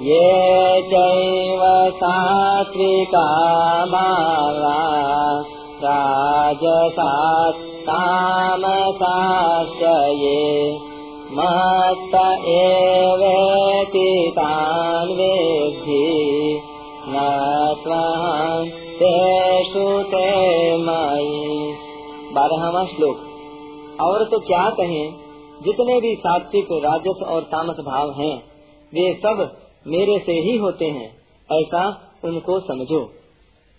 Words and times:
ये 0.00 0.82
चैव 0.82 1.60
सात्विका 1.90 3.26
भावा 3.86 4.96
राजसात्तामसाश्च 5.84 6.72
ये 10.12 10.76
मत्त 11.32 12.14
एवेति 12.46 14.32
तान् 14.38 15.10
वेद्धि, 15.10 16.60
न 17.08 17.14
त्वहं 17.84 18.68
तेषु 18.70 20.02
ते 20.02 20.28
मयि। 20.76 21.74
बारहवा 22.32 22.84
श्लोक। 22.84 23.18
और 24.00 24.24
तो 24.24 24.38
क्या 24.38 24.70
कहें, 24.70 25.14
जितने 25.62 26.00
भी 26.00 26.14
सात्विक, 26.14 26.68
राजस 26.72 27.22
और 27.22 27.40
तामस 27.40 27.76
भाव 27.76 28.10
हैं, 28.10 28.38
वे 28.94 29.14
सब 29.14 29.65
मेरे 29.86 30.18
से 30.18 30.32
ही 30.32 30.56
होते 30.56 30.84
हैं, 30.84 31.16
ऐसा 31.52 32.12
उनको 32.24 32.60
समझो। 32.60 33.04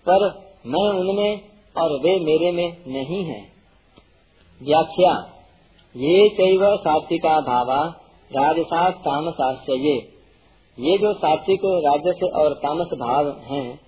पर 0.10 0.30
मैं 0.66 0.90
उनमें 0.90 1.42
और 1.78 2.00
वे 2.00 2.20
मेरे 2.20 2.52
में 2.52 2.78
नहीं 2.88 3.24
हैं। 3.24 3.52
व्याख्या, 4.64 5.34
ये 5.96 6.30
चैव 6.30 6.76
सात्विका 6.76 7.42
भावा 7.42 7.86
राजसास 8.36 8.94
तामसाश्च 8.94 9.70
ये 9.70 10.14
ये 10.80 10.98
जो 10.98 11.14
सात्विक 11.14 11.60
राजस 11.66 12.34
और 12.36 12.54
तामस 12.54 12.88
भाव 12.88 13.30
हैं, 13.30 13.80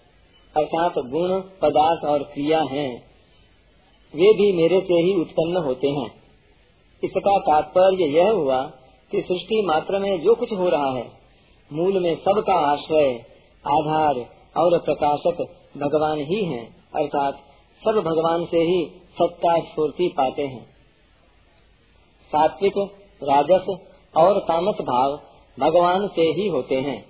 अर्थात 0.57 0.93
गुण, 0.97 1.39
पदार्थ 1.39 2.05
और 2.05 2.23
क्रिया 2.23 2.61
हैं, 2.61 3.03
वे 4.15 4.33
भी 4.33 4.51
मेरे 4.53 4.81
से 4.81 4.93
ही 4.93 5.13
उत्पन्न 5.13 5.57
होते 5.57 5.87
हैं। 5.87 6.11
इसका 7.03 7.37
तात्पर्य 7.37 8.05
यह 8.05 8.31
हुआ 8.31 8.63
कि 9.11 9.21
सृष्टि 9.21 9.61
मात्र 9.65 9.99
में 9.99 10.21
जो 10.21 10.35
कुछ 10.35 10.51
हो 10.51 10.69
रहा 10.69 10.91
है 10.91 11.18
मूल 11.73 12.03
में 12.03 12.15
सबका 12.15 12.53
आश्रय, 12.53 13.25
आधार 13.67 14.15
और 14.57 14.79
प्रकाशक 14.79 15.41
भगवान 15.77 16.19
ही 16.19 16.45
हैं, 16.45 16.75
अर्थात 16.95 17.33
सब 17.85 17.91
भगवान 17.91 18.45
से 18.45 18.57
ही 18.57 18.91
सत्ता 19.21 19.59
स्फूर्ति 19.59 20.13
पाते 20.17 20.43
हैं। 20.43 20.65
सात्विक, 22.31 22.77
राजस 23.23 23.77
और 24.17 24.39
तामस 24.39 24.75
भाव 24.75 25.19
भगवान 25.59 26.07
से 26.07 26.21
ही 26.21 26.47
होते 26.47 26.75
हैं। 26.75 27.05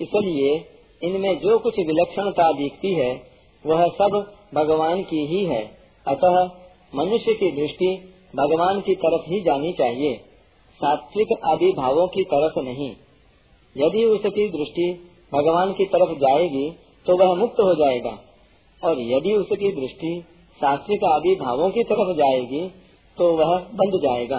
इसलिए 0.00 0.64
इनमें 1.02 1.38
जो 1.38 1.58
कुछ 1.58 1.78
विलक्षणता 1.78 2.52
दिखती 2.52 2.94
है, 2.94 3.22
वह 3.66 3.86
सब 3.86 4.32
भगवान 4.54 5.02
की 5.02 5.26
ही 5.26 5.44
है। 5.44 5.78
अतः 6.08 6.50
मनुष्य 6.94 7.34
की 7.34 7.52
दृष्टि 7.52 8.14
भगवान 8.36 8.80
की 8.80 8.94
तरफ़ 8.94 9.30
ही 9.30 9.40
जानी 9.40 9.72
चाहिए। 9.72 10.16
सात्विक 10.74 11.40
आदि 11.44 11.72
भावों 11.72 12.08
की 12.08 12.24
तरफ़ 12.24 12.60
नहीं। 12.60 12.96
यदि 13.76 14.04
उसकी 14.04 14.48
दृष्टि 14.48 15.10
भगवान 15.32 15.72
की 15.72 15.84
तरफ़ 15.84 16.18
जाएगी 16.18 16.70
तो 17.06 17.16
वह 17.16 17.34
मुक्त 17.34 17.60
हो 17.60 17.74
जाएगा। 17.74 18.18
और 18.82 19.00
यदि 19.00 19.32
उसकी 19.32 19.72
दृष्टि 19.72 20.24
सात्विक 20.60 21.04
आदि 21.04 21.34
भावों 21.34 21.70
की 21.70 21.82
तरफ़ 21.82 22.16
जाएगी 22.16 22.68
तो 23.18 23.32
वह 23.32 23.58
बंद 23.58 24.00
जाएगा। 24.02 24.38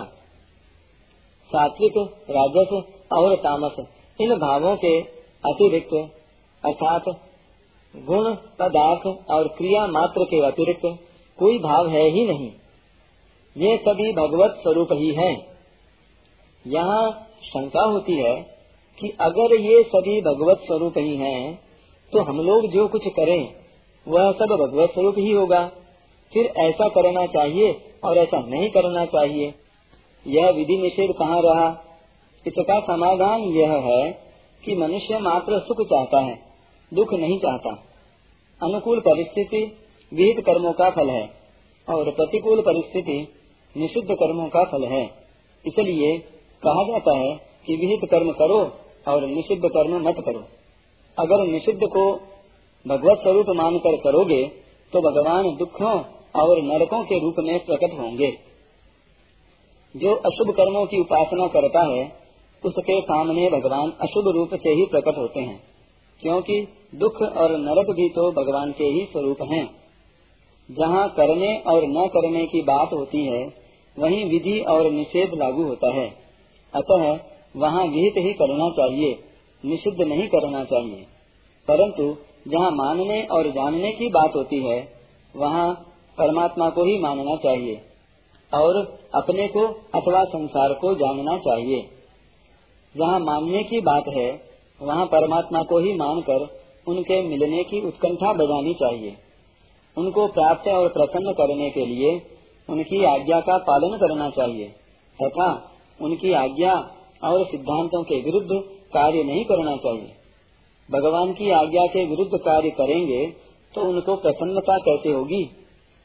सात्विक 1.52 1.98
राजस 2.30 2.72
और 3.12 3.36
तामस, 3.36 3.76
इन 4.22 4.36
भावों 4.36 4.76
के 4.76 5.02
अतिरिक्त, 5.44 5.94
अर्थात 6.64 7.06
गुण, 7.96 8.36
पदार्थ 8.60 9.32
और 9.32 9.48
क्रिया 9.48 9.88
मात्र 9.88 10.24
के 10.24 10.40
अतिरिक्त 10.42 10.86
कोई 11.40 11.60
भाव 11.60 11.88
है 11.88 12.04
ही 12.10 12.26
नहीं। 12.26 12.52
ये 13.58 13.78
सभी 13.78 14.12
भगवत 14.14 14.60
स्वरूप 14.62 14.90
ही 14.92 15.14
हैं। 15.14 15.36
यहाँ 16.68 17.12
शंका 17.44 17.84
होती 17.84 18.14
है 18.14 18.53
कि 19.00 19.18
अगर 19.22 19.56
ये 19.56 19.84
सभी 19.84 20.22
भगवत 20.22 20.58
स्वरूप 20.58 20.94
ही 20.98 21.16
हैं, 21.16 21.60
तो 22.14 22.22
हम 22.22 22.42
लोग 22.42 22.68
जो 22.68 22.88
कुछ 22.88 23.02
करें 23.08 23.54
वह 24.08 24.32
सब 24.32 24.58
भगवत 24.62 24.90
स्वरूप 24.90 25.16
ही 25.18 25.32
होगा। 25.32 25.72
फिर 26.34 26.46
ऐसा 26.46 26.88
करना 26.88 27.26
चाहिए 27.26 27.82
और 28.04 28.18
ऐसा 28.18 28.40
नहीं 28.40 28.70
करना 28.70 29.06
चाहिए। 29.06 29.54
यह 30.28 30.50
विधि 30.50 30.78
निषेध 30.78 31.12
कहाँ 31.12 31.42
रहा? 31.42 31.84
इसका 32.48 32.80
समाधान 32.80 33.42
यह 33.42 33.72
है 33.72 34.12
कि 34.66 34.76
मनुष्य 34.76 35.20
मात्र 35.20 35.60
सुख 35.60 35.88
चाहता 35.88 36.20
है 36.20 36.40
दुख 36.94 37.14
नहीं 37.14 37.40
चाहता। 37.40 37.84
अनुकूल 38.64 39.00
परिस्थिति 39.00 39.78
विहित 40.14 40.46
कर्मों 40.46 40.74
का 40.74 40.90
फल 40.90 41.10
है 41.10 41.30
और 41.90 42.12
प्रतिकूल 42.12 42.62
परिस्थिति 42.62 43.28
निषिद्ध 43.78 44.16
कर्मों 44.16 44.48
का 44.48 44.64
फल 44.64 44.84
है। 44.84 45.06
इसलिए 45.66 46.18
कहा 46.64 46.84
जाता 46.84 47.18
है 47.18 47.36
कि 47.66 47.76
विहित 47.76 48.10
कर्म 48.12 48.32
करो 48.32 48.72
और 49.06 49.26
निषिद्ध 49.28 49.64
कर्म 49.68 49.96
मत 50.08 50.24
करो। 50.26 50.44
अगर 51.18 51.46
निषिद्ध 51.48 51.80
को 51.88 52.06
भगवत 52.86 53.20
स्वरूप 53.20 53.50
मानकर 53.56 53.96
करोगे 54.02 54.44
तो 54.94 55.02
भगवान 55.02 55.56
दुखों 55.58 55.94
और 56.36 56.62
नरकों 56.64 57.04
के 57.04 57.20
रूप 57.20 57.36
में 57.40 57.58
प्रकट 57.66 58.00
होंगे। 58.00 58.32
जो 59.96 60.14
अशुभ 60.26 60.54
कर्मों 60.56 60.86
की 60.86 61.00
उपासना 61.00 61.48
करता 61.50 61.82
है, 61.88 62.04
उसके 62.64 63.00
सामने 63.02 63.50
भगवान 63.50 63.92
अशुभ 64.02 64.28
रूप 64.36 64.56
से 64.56 64.70
ही 64.72 64.86
प्रकट 64.86 65.18
होते 65.18 65.40
हैं, 65.40 65.60
क्योंकि 66.22 66.62
दुख 66.96 67.22
और 67.22 67.58
नरक 67.60 67.90
भी 67.92 68.08
तो 68.10 68.32
भगवान 68.34 68.72
के 68.72 68.86
ही 68.86 69.06
स्वरूप 69.12 69.42
हैं। 69.52 69.66
जहाँ 70.70 71.08
करने 71.10 71.56
और 71.68 71.86
न 71.88 72.08
करने 72.08 72.46
की 72.48 72.62
बात 72.64 72.94
होती 72.94 73.26
है, 73.26 73.42
वहीं 73.98 74.24
विधि 74.26 74.60
और 74.70 74.90
निषेध 74.92 75.34
लागू 75.36 75.64
होता 75.64 75.94
है। 75.94 76.08
अतः 76.74 77.04
वहाँ 77.56 77.86
विहित 77.86 78.14
ही 78.18 78.34
करना 78.34 78.70
चाहिए, 78.70 79.18
निषिद्ध 79.64 80.00
नहीं 80.02 80.28
करना 80.28 80.64
चाहिए। 80.64 81.06
परंतु 81.68 82.16
जहाँ 82.48 82.72
मानने 82.72 83.22
और 83.32 83.48
जानने 83.50 83.92
की 83.92 84.08
बात 84.10 84.36
होती 84.36 84.64
है, 84.64 84.80
वहाँ 85.36 85.74
परमात्मा 86.18 86.70
को 86.70 86.84
ही 86.84 86.98
मानना 87.00 87.36
चाहिए 87.36 87.82
और 88.52 88.78
अपने 89.16 89.48
को 89.48 89.62
अथवा 89.96 90.24
संसार 90.24 90.74
को 90.74 90.94
जानना 90.96 91.38
चाहिए। 91.38 91.82
जहाँ 92.96 93.20
मानने 93.20 93.64
की 93.64 93.80
बात 93.82 94.08
है, 94.08 94.30
वहाँ 94.82 95.06
परमात्मा 95.06 95.62
को 95.62 95.80
ही 95.80 95.94
मानकर 95.94 96.48
उनके 96.88 97.22
मिलने 97.22 97.64
की 97.64 97.82
उत्कंठा 97.82 98.34
बजानी 98.34 98.74
चाहिए। 98.74 99.16
उनको 99.98 100.28
प्राप्त 100.28 100.68
और 100.68 100.88
प्रसन्न 100.88 101.32
करने 101.32 101.70
के 101.70 101.86
लिए 101.86 102.12
उनकी 102.70 103.04
आज्ञा 103.06 103.40
का 103.40 103.58
पालन 103.58 103.98
करना 103.98 104.30
चाहिए, 104.30 104.68
तथा 105.20 105.48
उनकी 106.02 106.34
आज्ञा 106.34 106.76
और 107.24 107.46
सिद्धांतों 107.46 108.04
के 108.04 108.22
विरुद्ध 108.22 108.50
कार्य 108.94 109.24
नहीं 109.24 109.44
करना 109.46 109.76
चाहिए। 109.76 110.12
भगवान 110.90 111.34
की 111.34 111.50
आज्ञा 111.52 111.86
के 111.86 112.06
विरुद्ध 112.06 112.38
कार्य 112.38 112.70
करेंगे 112.70 113.26
तो 113.76 113.82
उनको 113.82 114.16
प्रसन्नता 114.16 114.78
कैसे 114.78 115.10
होगी? 115.10 115.44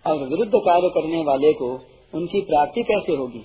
और 0.06 0.28
विरुद्ध 0.28 0.52
कार्य 0.56 0.88
करने 0.88 1.22
वाले 1.24 1.52
को 1.52 1.70
उनकी 2.14 2.40
प्राप्ति 2.40 2.82
कैसे 2.82 3.16
होगी? 3.16 3.42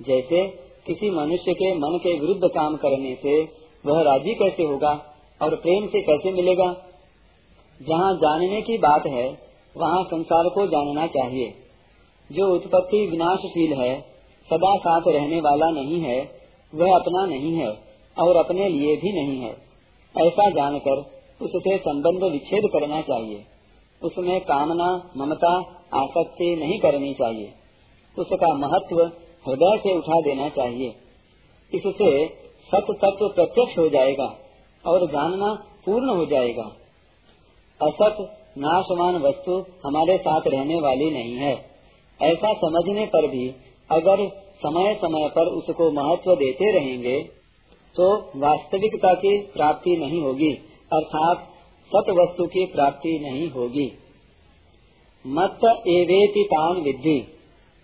जैसे 0.00 0.46
किसी 0.86 1.10
मनुष्य 1.10 1.52
के 1.52 1.74
मन 1.74 1.98
के 1.98 2.18
विरुद्ध 2.20 2.44
काम 2.44 2.76
करने 2.76 3.14
से 3.14 3.42
वह 3.86 4.02
राज़ी 4.02 4.34
कैसे 4.34 4.62
होगा 4.62 4.92
और 5.42 5.54
प्रेम 5.56 5.86
से 5.86 6.00
कैसे 6.02 6.32
मिलेगा? 6.32 6.72
जहाँ 7.80 8.14
जानने 8.14 8.62
की 8.62 8.78
बात 8.78 9.06
है, 9.06 9.26
वहाँ 9.76 10.02
संसार 10.04 10.48
को 10.48 10.66
जानना 10.66 11.06
चाहिए। 11.06 11.54
जो 12.32 12.54
उत्पत्ति 12.54 13.06
विनाशशील 13.06 13.72
है, 13.72 14.00
सदा 14.50 14.76
साथ 14.76 15.00
रहने 15.08 15.40
वाला 15.40 15.70
नहीं 15.70 16.00
है 16.00 16.41
वह 16.74 16.94
अपना 16.94 17.26
नहीं 17.26 17.56
है 17.56 17.78
और 18.18 18.36
अपने 18.36 18.68
लिए 18.68 18.96
भी 18.96 19.12
नहीं 19.12 19.40
है। 19.40 19.56
ऐसा 20.26 20.50
जानकर 20.50 21.22
उससे 21.42 21.78
संबंध 21.78 22.24
विच्छेद 22.32 22.62
करना 22.72 23.00
चाहिए। 23.00 23.44
उसमें 24.02 24.40
कामना, 24.40 25.10
ममता, 25.16 25.58
आसक्ति 25.94 26.56
नहीं 26.56 26.80
करनी 26.80 27.14
चाहिए। 27.14 27.52
उसका 28.18 28.54
महत्व 28.54 29.02
हृदय 29.48 29.78
से 29.78 29.96
उठा 29.96 30.20
देना 30.20 30.48
चाहिए। 30.48 30.94
इससे 31.74 32.28
सत 32.74 32.86
तत्व 32.90 33.28
प्रत्यक्ष 33.28 33.78
हो 33.78 33.88
जाएगा 33.88 34.38
और 34.86 35.06
जानना 35.06 35.66
पूर्ण 35.86 36.08
हो 36.08 36.26
जाएगा। 36.26 36.72
असत, 37.82 38.38
नाशवान 38.58 39.16
वस्तु 39.16 39.64
हमारे 39.86 40.18
साथ 40.18 40.40
रहने 40.46 40.80
वाली 40.80 41.10
नहीं 41.10 41.34
है। 41.34 41.70
ऐसा 42.22 42.52
समझने 42.52 43.06
पर 43.06 43.26
भी 43.26 43.48
अगर 43.90 44.20
समय 44.62 44.94
समय 44.96 45.28
पर 45.30 45.48
उसको 45.52 45.90
महत्व 45.92 46.34
देते 46.36 46.70
रहेंगे 46.72 47.16
तो 47.96 48.06
वास्तविकता 48.38 49.12
की 49.16 49.36
प्राप्ति 49.54 49.96
नहीं 49.98 50.20
होगी, 50.22 50.52
अर्थात 50.90 51.48
सत 51.90 52.10
वस्तु 52.18 52.46
की 52.48 52.64
प्राप्ति 52.68 53.18
नहीं 53.22 53.48
होगी। 53.50 53.86
मत 55.24 55.64
एवेति 55.88 56.44
तान 56.48 56.80
विधि 56.82 57.18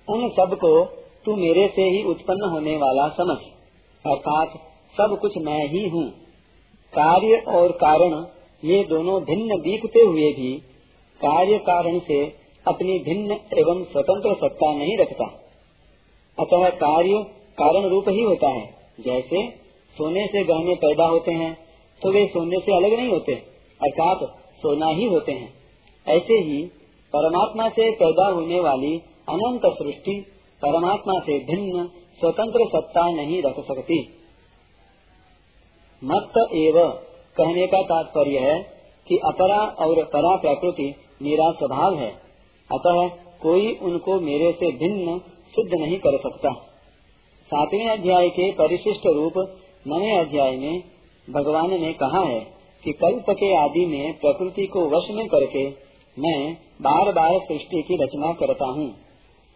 उन 0.09 0.29
सबको 0.31 0.71
तू 1.25 1.35
मेरे 1.37 1.67
से 1.69 1.83
ही 1.89 2.03
उत्पन्न 2.11 2.49
होने 2.51 2.77
वाला 2.77 3.09
समझ, 3.15 3.37
अर्थात 4.05 4.55
सब 4.97 5.19
कुछ 5.21 5.37
मैं 5.43 5.61
ही 5.69 5.89
हूँ। 5.89 6.09
कार्य 6.93 7.43
और 7.55 7.73
कारण 7.79 8.15
ये 8.63 8.83
दोनों 8.87 9.21
भिन्न 9.25 9.61
दिखते 9.63 10.01
हुए 10.03 10.31
भी, 10.33 10.53
कार्य 11.21 11.59
कारण 11.65 11.99
से 12.01 12.25
अपनी 12.67 12.99
भिन्न 13.05 13.37
एवं 13.59 13.85
स्वतंत्र 13.85 14.35
सत्ता 14.39 14.73
नहीं 14.75 14.97
रखता। 14.99 15.27
अतः 16.39 16.69
कार्य 16.79 17.23
कारण 17.59 17.89
रूप 17.89 18.09
ही 18.09 18.23
होता 18.23 18.49
है। 18.49 18.67
जैसे 19.01 19.47
सोने 19.97 20.27
से 20.27 20.43
गहने 20.45 20.75
पैदा 20.77 21.07
होते 21.07 21.33
हैं 21.33 21.57
तो 22.03 22.11
वे 22.11 22.25
सोने 22.27 22.59
से 22.59 22.77
अलग 22.77 22.93
नहीं 22.93 23.09
होते, 23.09 23.35
अर्थात 23.81 24.21
सोना 24.63 24.87
ही 24.89 25.07
होते 25.07 25.33
हैं। 25.33 25.53
ऐसे 26.07 26.35
ही 26.41 26.63
परमात्मा 27.13 27.69
से 27.69 27.91
पैदा 27.97 28.27
होने 28.27 28.61
वाली 28.61 28.95
अनंत 29.29 29.67
सृष्टि 29.73 30.15
परमात्मा 30.63 31.19
से 31.21 31.39
भिन्न 31.45 31.87
स्वतंत्र 32.21 32.67
सत्ता 32.69 33.09
नहीं 33.13 33.43
रख 33.43 33.61
सकती। 33.67 33.99
मत 36.03 36.39
एव। 36.57 36.79
कहने 37.37 37.67
का 37.67 37.81
तात्पर्य 37.85 38.39
है 38.41 38.59
कि 39.07 39.17
अपरा 39.25 39.59
और 39.81 40.03
परा 40.05 40.35
प्रकृति 40.37 40.95
मेरा 41.23 41.51
स्वभाव 41.53 41.95
है। 41.95 42.11
अतः 42.71 43.07
कोई 43.43 43.75
उनको 43.83 44.21
मेरे 44.21 44.53
से 44.53 44.71
भिन्न 44.79 45.19
सिद्ध 45.53 45.71
नहीं 45.75 45.99
कर 45.99 46.17
सकता। 46.19 46.53
सातवें 47.51 47.89
अध्याय 47.89 48.29
के 48.29 48.51
परिशिष्ट 48.53 49.07
रूप 49.07 49.39
नवे 49.89 50.11
अध्याय 50.19 50.57
में 50.57 50.83
भगवान 51.29 51.71
ने 51.81 51.93
कहा 51.93 52.21
है 52.21 52.41
कि 52.85 52.93
कल्प 52.93 53.31
के 53.31 53.55
आदि 53.57 53.85
में 53.87 54.13
प्रकृति 54.19 54.67
को 54.67 54.85
वश 54.89 55.11
में 55.11 55.27
करके 55.29 55.65
मैं 56.17 56.53
बार 56.83 57.13
बार 57.13 57.39
सृष्टि 57.39 57.83
की 57.83 57.97
रचना 57.97 58.33
करता 58.33 58.67
हूँ 58.67 58.89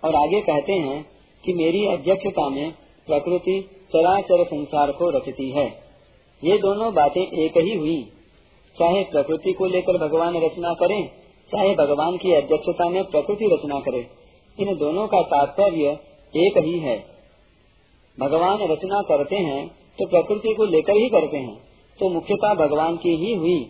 और 0.02 0.14
आगे 0.14 0.40
कहते 0.40 0.72
हैं 0.72 1.04
कि 1.44 1.52
मेरी 1.52 1.84
अध्यक्षता 1.86 2.48
में 2.48 2.72
प्रकृति 3.06 3.60
चराचर 3.94 4.44
संसार 4.44 4.92
को 4.92 5.10
रचती 5.10 5.50
है। 5.50 5.66
ये 6.42 6.58
दोनों 6.58 6.92
बातें 6.94 7.22
एक 7.22 7.58
ही 7.58 7.76
हुई। 7.76 8.02
चाहे 8.76 9.02
प्रकृति 9.04 9.52
को 9.52 9.66
लेकर 9.66 9.98
भगवान 9.98 10.36
रचना 10.36 10.72
करें, 10.74 11.00
चाहे 11.50 11.74
भगवान 11.74 12.16
की 12.16 12.32
अध्यक्षता 12.34 12.88
में 12.88 13.02
प्रकृति 13.04 13.50
रचना 13.52 13.80
करे। 13.80 14.06
इन 14.58 14.74
दोनों 14.76 15.06
का 15.08 15.20
तात्पर्य 15.28 15.90
एक 16.34 16.58
ही 16.58 16.78
है। 16.78 16.96
भगवान 18.18 18.58
रचना 18.70 19.00
करते 19.08 19.36
हैं 19.38 19.66
तो 19.98 20.06
प्रकृति 20.08 20.54
को 20.54 20.64
लेकर 20.66 20.96
ही 20.96 21.08
करते 21.10 21.36
हैं 21.38 21.56
तो 21.98 22.08
मुख्यता 22.10 22.54
भगवान 22.56 22.96
की 22.96 23.14
ही 23.16 23.34
हुई। 23.34 23.60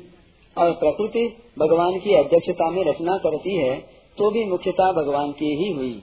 और 0.57 0.73
प्रकृति 0.79 1.27
भगवान 1.59 1.99
की 1.99 2.15
अध्यक्षता 2.15 2.71
में 2.71 2.83
रचना 2.85 3.17
करती 3.19 3.57
है 3.57 3.75
तो 4.19 4.31
भी 4.31 4.45
मुख्यता 4.47 4.91
भगवान 4.93 5.33
की 5.33 5.55
ही 5.57 5.73
हुई। 5.73 5.95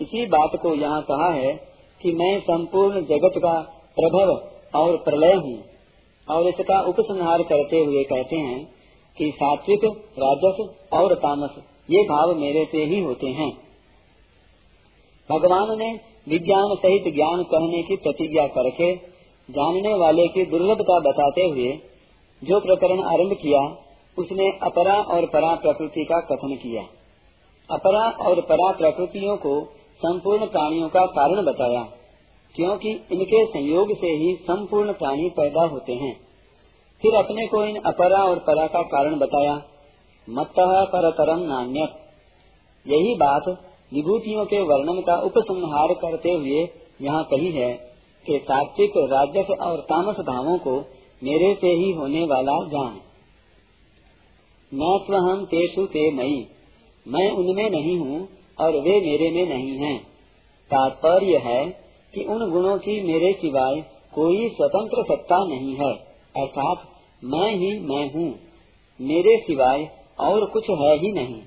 इसी 0.00 0.26
बात 0.28 0.56
को 0.62 0.74
यहाँ 0.74 1.02
कहा 1.02 1.28
है 1.32 1.52
कि 2.00 2.12
मैं 2.12 2.38
संपूर्ण 2.42 3.00
जगत 3.06 3.38
का 3.38 3.58
प्रभव 3.96 4.32
और 4.74 4.96
प्रलय 5.04 5.34
हूँ। 5.36 5.58
और 6.28 6.48
इसका 6.48 6.80
उपसंहार 6.82 7.42
करते 7.44 7.78
हुए 7.80 8.02
कहते 8.04 8.36
हैं 8.38 8.64
कि 9.16 9.30
सात्विक, 9.32 9.84
राजस 10.18 10.60
और 10.92 11.14
तामस, 11.16 11.50
ये 11.90 12.02
भाव 12.04 12.34
मेरे 12.36 12.64
से 12.64 12.84
ही 12.84 13.00
होते 13.00 13.26
हैं। 13.32 13.50
भगवान 15.28 15.78
ने 15.78 15.90
विज्ञान 16.28 16.74
सहित 16.76 17.14
ज्ञान 17.14 17.42
कहने 17.42 17.82
की 17.82 17.96
प्रतिज्ञा 17.96 18.46
करके 18.46 18.94
जानने 19.48 19.94
वाले 19.94 20.26
की 20.28 20.44
दुर्लभता 20.46 20.98
बताते 21.00 21.44
हुए 21.44 21.72
जो 22.42 22.60
प्रकरण 22.60 23.02
आरंभ 23.04 23.32
किया 23.42 23.62
उसने 24.16 24.50
अपरा 24.62 24.94
और 25.14 25.26
परा 25.26 25.54
प्रकृति 25.54 26.04
का 26.04 26.20
कथन 26.26 26.54
किया। 26.56 26.82
अपरा 27.68 28.04
और 28.28 28.40
परा 28.40 28.70
प्रकृतियों 28.72 29.36
को 29.36 29.54
संपूर्ण 30.00 30.46
प्राणियों 30.46 30.88
का 30.88 31.04
कारण 31.12 31.42
बताया, 31.44 31.82
क्योंकि 32.54 32.90
इनके 33.12 33.44
संयोग 33.46 33.92
से 34.00 34.10
ही 34.14 34.34
संपूर्ण 34.42 34.92
प्राणी 34.92 35.28
पैदा 35.30 35.64
होते 35.66 35.92
हैं। 35.94 36.14
फिर 37.02 37.14
अपने 37.14 37.46
को 37.46 37.64
इन 37.64 37.76
अपरा 37.86 38.22
और 38.22 38.38
परा 38.38 38.66
का 38.66 38.82
कारण 38.90 39.18
बताया 39.18 39.54
मत 40.28 40.52
परतरम 40.92 41.40
नान्य 41.44 41.88
यही 42.86 43.14
बात 43.16 43.48
विभूतियों 43.94 44.44
के 44.44 44.60
वर्णन 44.60 45.00
का 45.00 45.16
उपसंहार 45.20 45.94
करते 45.94 46.30
हुए 46.30 46.68
यहाँ 47.02 47.24
कही 47.24 47.50
है 47.50 47.72
कि 48.26 48.38
सात्विक, 48.38 48.92
राजस 48.96 49.50
और 49.60 49.80
तामस 49.80 50.16
भावों 50.16 50.58
को 50.58 50.76
मेरे 51.22 51.54
से 51.54 51.66
ही 51.66 51.92
होने 51.92 52.24
वाला 52.24 52.56
जान। 52.68 53.00
न 54.74 54.98
स्वहम 55.06 55.44
तेषु 55.44 55.86
ते 55.86 56.10
मई 56.10 56.46
मैं 57.06 57.30
उनमें 57.30 57.70
नहीं 57.70 57.98
हूँ 57.98 58.28
और 58.60 58.76
वे 58.80 59.00
मेरे 59.00 59.30
में 59.30 59.46
नहीं 59.48 59.76
हैं। 59.78 59.98
तात्पर्य 60.70 61.36
है 61.36 61.64
कि 62.14 62.24
उन 62.24 62.50
गुणों 62.50 62.78
की 62.78 63.00
मेरे 63.00 63.32
सिवाय 63.32 63.80
कोई 64.14 64.48
स्वतंत्र 64.48 65.02
सत्ता 65.02 65.38
नहीं 65.44 65.74
है। 65.74 65.92
अर्थात 66.36 66.88
मैं 67.24 67.50
ही 67.54 67.78
मैं 67.80 68.04
हूँ। 68.14 68.28
मेरे 69.00 69.36
सिवाय 69.38 69.88
और 70.20 70.44
कुछ 70.46 70.70
है 70.70 70.96
ही 70.96 71.12
नहीं। 71.12 71.40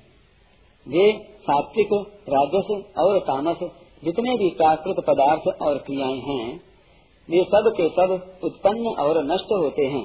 वे 0.86 1.12
सात्विक 1.48 1.92
राजस 2.28 2.70
और 2.98 3.18
तामस 3.26 3.68
जितने 4.02 4.36
भी 4.36 4.48
प्राकृत 4.56 5.04
पदार्थ 5.06 5.46
और 5.62 5.78
क्रियाएँ 5.86 6.18
हैं, 6.22 6.44
वे 7.28 7.42
सब 7.44 7.70
के 7.76 7.88
सब 7.90 8.10
उत्पन्न 8.44 8.94
और 9.00 9.22
नष्ट 9.24 9.52
होते 9.54 9.86
हैं। 9.86 10.02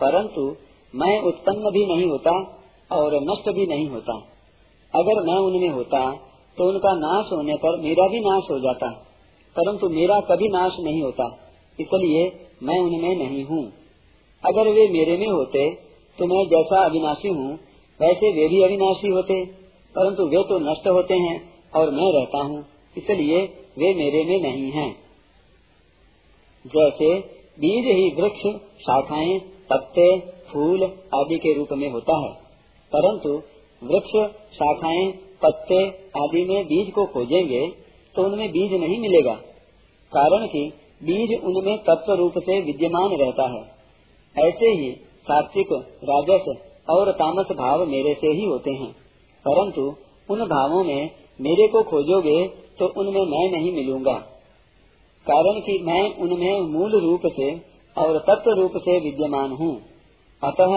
परंतु 0.00 0.44
मैं 0.94 1.14
उत्पन्न 1.22 1.70
भी 1.70 1.84
नहीं 1.86 2.10
होता 2.10 2.32
और 2.90 3.14
नष्ट 3.22 3.50
भी 3.50 3.66
नहीं 3.66 3.88
होता। 3.88 4.14
अगर 4.94 5.22
मैं 5.22 5.36
उनमें 5.40 5.68
होता 5.70 6.00
तो 6.58 6.68
उनका 6.68 6.92
नाश 6.96 7.32
होने 7.32 7.54
पर 7.56 7.78
मेरा 7.80 8.06
भी 8.08 8.20
नाश 8.20 8.50
हो 8.50 8.58
जाता। 8.60 8.88
परंतु 9.56 9.88
मेरा 9.90 10.18
कभी 10.28 10.48
नाश 10.48 10.76
नहीं 10.80 11.02
होता, 11.02 11.26
इसलिए 11.78 12.22
मैं 12.62 12.78
उनमें 12.80 13.16
नहीं 13.18 13.44
हूँ। 13.44 13.64
अगर 14.42 14.68
वे 14.70 14.88
मेरे 14.90 15.16
में 15.18 15.26
होते 15.28 15.68
तो 16.18 16.26
मैं 16.26 16.44
जैसा 16.48 16.84
अविनाशी 16.84 17.28
हूँ, 17.30 17.52
वैसे 18.00 18.32
वे 18.32 18.48
भी 18.48 18.62
अविनाशी 18.62 19.08
होते। 19.10 19.42
परंतु 19.94 20.26
वे 20.26 20.42
तो 20.44 20.58
नष्ट 20.60 20.86
होते 20.88 21.14
हैं 21.16 21.36
और 21.72 21.90
मैं 21.92 22.12
रहता 22.12 22.38
हूँ, 22.40 22.64
इसलिए 22.96 23.40
वे 23.78 23.94
मेरे 23.94 24.24
में 24.24 24.38
नहीं 24.42 24.70
हैं। 24.72 24.90
जैसे 26.64 27.08
बीज 27.58 27.86
ही 27.88 28.08
वृक्ष, 28.14 28.42
शाखाएँ 28.80 29.38
पत्ते 29.70 30.08
फूल 30.48 30.82
आदि 31.14 31.38
के 31.38 31.52
रूप 31.54 31.72
में 31.72 31.88
होता 31.90 32.16
है। 32.18 32.32
परंतु 32.92 33.30
वृक्ष, 33.82 34.12
शाखाएँ, 34.54 35.10
पत्ते 35.42 35.80
आदि 36.16 36.44
में 36.44 36.64
बीज 36.66 36.90
को 36.92 37.06
खोजेंगे 37.06 37.66
तो 38.14 38.24
उनमें 38.24 38.50
बीज 38.50 38.72
नहीं 38.74 38.98
मिलेगा, 39.00 39.34
कारण 40.12 40.46
कि 40.48 40.62
बीज 41.02 41.38
उनमें 41.42 41.76
तत्व 41.84 42.12
रूप 42.14 42.38
से 42.40 42.60
विद्यमान 42.62 43.16
रहता 43.16 43.48
है। 43.48 43.62
ऐसे 44.36 44.70
ही 44.72 44.90
सात्विक, 45.26 45.72
राजस 46.04 46.46
और 46.90 47.10
तामस 47.14 47.50
भाव 47.56 47.84
मेरे 47.86 48.14
से 48.14 48.28
ही 48.30 48.44
होते 48.44 48.70
हैं। 48.72 48.94
परंतु 49.44 49.82
उन 50.28 50.44
भावों 50.46 50.82
में 50.84 51.10
मेरे 51.40 51.66
को 51.68 51.82
खोजोगे 51.84 52.46
तो 52.78 52.86
उनमें 53.00 53.24
मैं 53.26 53.50
नहीं 53.52 53.72
मिलूँगा। 53.72 54.14
कारण 55.26 55.60
कि 55.60 55.78
मैं 55.84 56.02
उनमें 56.18 56.60
मूल 56.70 56.98
रूप 57.00 57.26
से 57.36 57.50
और 57.96 58.18
तत्व 58.20 58.50
रूप 58.52 58.72
से 58.78 58.98
विद्यमान 59.00 59.52
हूँ। 59.52 59.74
अतः 60.42 60.72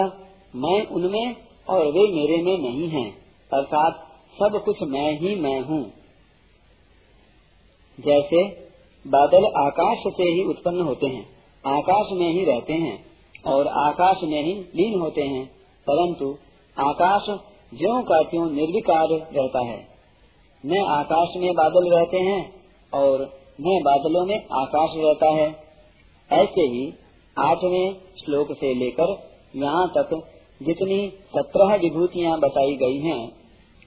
मैं 0.56 0.86
उनमें 0.88 1.36
और 1.68 1.86
वे 1.88 2.06
मेरे 2.12 2.42
में 2.42 2.56
नहीं 2.60 2.88
हैं, 2.88 3.08
अर्थात 3.50 4.04
सब 4.34 4.62
कुछ 4.64 4.82
मैं 4.88 5.10
ही 5.20 5.34
मैं 5.40 5.60
हूँ। 5.62 5.82
जैसे 7.98 8.42
बादल 9.04 9.46
आकाश 9.58 10.02
से 10.16 10.30
ही 10.30 10.44
उत्पन्न 10.44 10.80
होते 10.82 11.06
हैं, 11.06 11.26
आकाश 11.64 12.12
में 12.12 12.28
ही 12.28 12.44
रहते 12.44 12.72
हैं 12.74 12.96
और 13.46 13.68
आकाश 13.80 14.22
में 14.24 14.42
ही 14.42 14.52
लीन 14.76 14.98
होते 15.00 15.22
हैं, 15.24 15.44
परंतु 15.86 16.36
आकाश 16.76 17.30
ज्यो 17.72 18.00
का 18.02 18.22
त्यों 18.22 18.50
निर्विकार 18.50 19.08
रहता 19.10 19.64
है। 19.64 19.78
न 20.64 20.84
आकाश 20.90 21.34
में 21.36 21.52
बादल 21.54 21.90
रहते 21.90 22.18
हैं 22.22 22.40
और 22.92 23.22
न 23.60 23.80
बादलों 23.84 24.24
में 24.26 24.36
आकाश 24.56 24.96
रहता 24.96 25.30
है। 25.32 25.48
ऐसे 26.30 26.66
ही 26.66 26.84
आठवें 27.36 27.94
श्लोक 28.18 28.52
से 28.52 28.72
लेकर 28.74 29.16
यहाँ 29.56 29.86
तक 29.88 30.16
जितनी 30.60 30.98
सत्रह 31.34 31.74
विभूतियाँ 31.76 32.38
बताई 32.40 32.74
गई 32.76 32.98
हैं, 33.00 33.20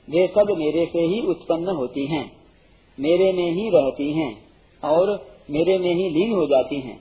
वे 0.07 0.27
सब 0.27 0.53
मेरे 0.57 0.85
से 0.85 1.01
ही 1.07 1.19
उत्पन्न 1.27 1.75
होती 1.75 2.05
हैं, 2.07 2.25
मेरे 2.97 3.31
में 3.33 3.51
ही 3.51 3.69
रहती 3.69 4.11
हैं 4.13 4.31
और 4.83 5.11
मेरे 5.51 5.77
में 5.79 5.93
ही 5.93 6.09
लीन 6.09 6.33
हो 6.35 6.45
जाती 6.47 6.79
हैं, 6.79 6.97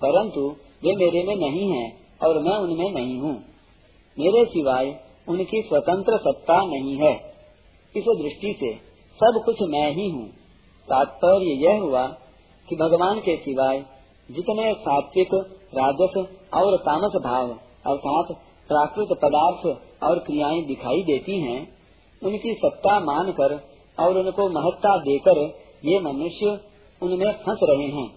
परंतु 0.00 0.48
वे 0.82 0.94
मेरे 0.96 1.22
में 1.22 1.34
नहीं 1.38 1.70
हैं 1.70 1.88
और 2.20 2.42
मैं 2.42 2.56
उनमें 2.58 2.90
नहीं 2.92 3.18
हूँ। 3.20 3.34
मेरे 4.16 4.44
सिवाय 4.46 4.90
उनकी 5.28 5.62
स्वतंत्र 5.62 6.18
सत्ता 6.18 6.64
नहीं 6.64 6.96
है। 6.96 7.14
इस 7.96 8.04
दृष्टि 8.08 8.56
से 8.60 8.74
सब 9.20 9.42
कुछ 9.44 9.56
मैं 9.62 9.90
ही 9.92 10.10
हूँ। 10.10 10.28
तात्पर्य 10.88 11.50
यह 11.64 11.80
हुआ 11.80 12.06
कि 12.68 12.76
भगवान 12.76 13.20
के 13.20 13.36
सिवाय 13.36 13.84
जितने 14.30 14.74
सात्विक, 14.74 15.34
राजस 15.74 16.16
और 16.54 16.76
तामस 16.76 17.12
भाव 17.24 17.50
अर्थात 17.86 18.36
प्राकृत 18.68 19.08
पदार्थ 19.22 19.66
और 20.02 20.18
क्रियाएँ 20.18 20.62
दिखाई 20.62 21.02
देती 21.02 21.40
हैं, 21.40 21.76
उनकी 22.22 22.54
सत्ता 22.54 23.00
मानकर 23.00 23.54
और 24.00 24.18
उनको 24.18 24.48
महत्ता 24.48 24.96
देकर 24.96 25.38
ये 25.84 26.00
मनुष्य 26.00 26.60
उनमें 27.02 27.32
फंस 27.32 27.58
रहे 27.62 27.86
हैं। 27.86 28.08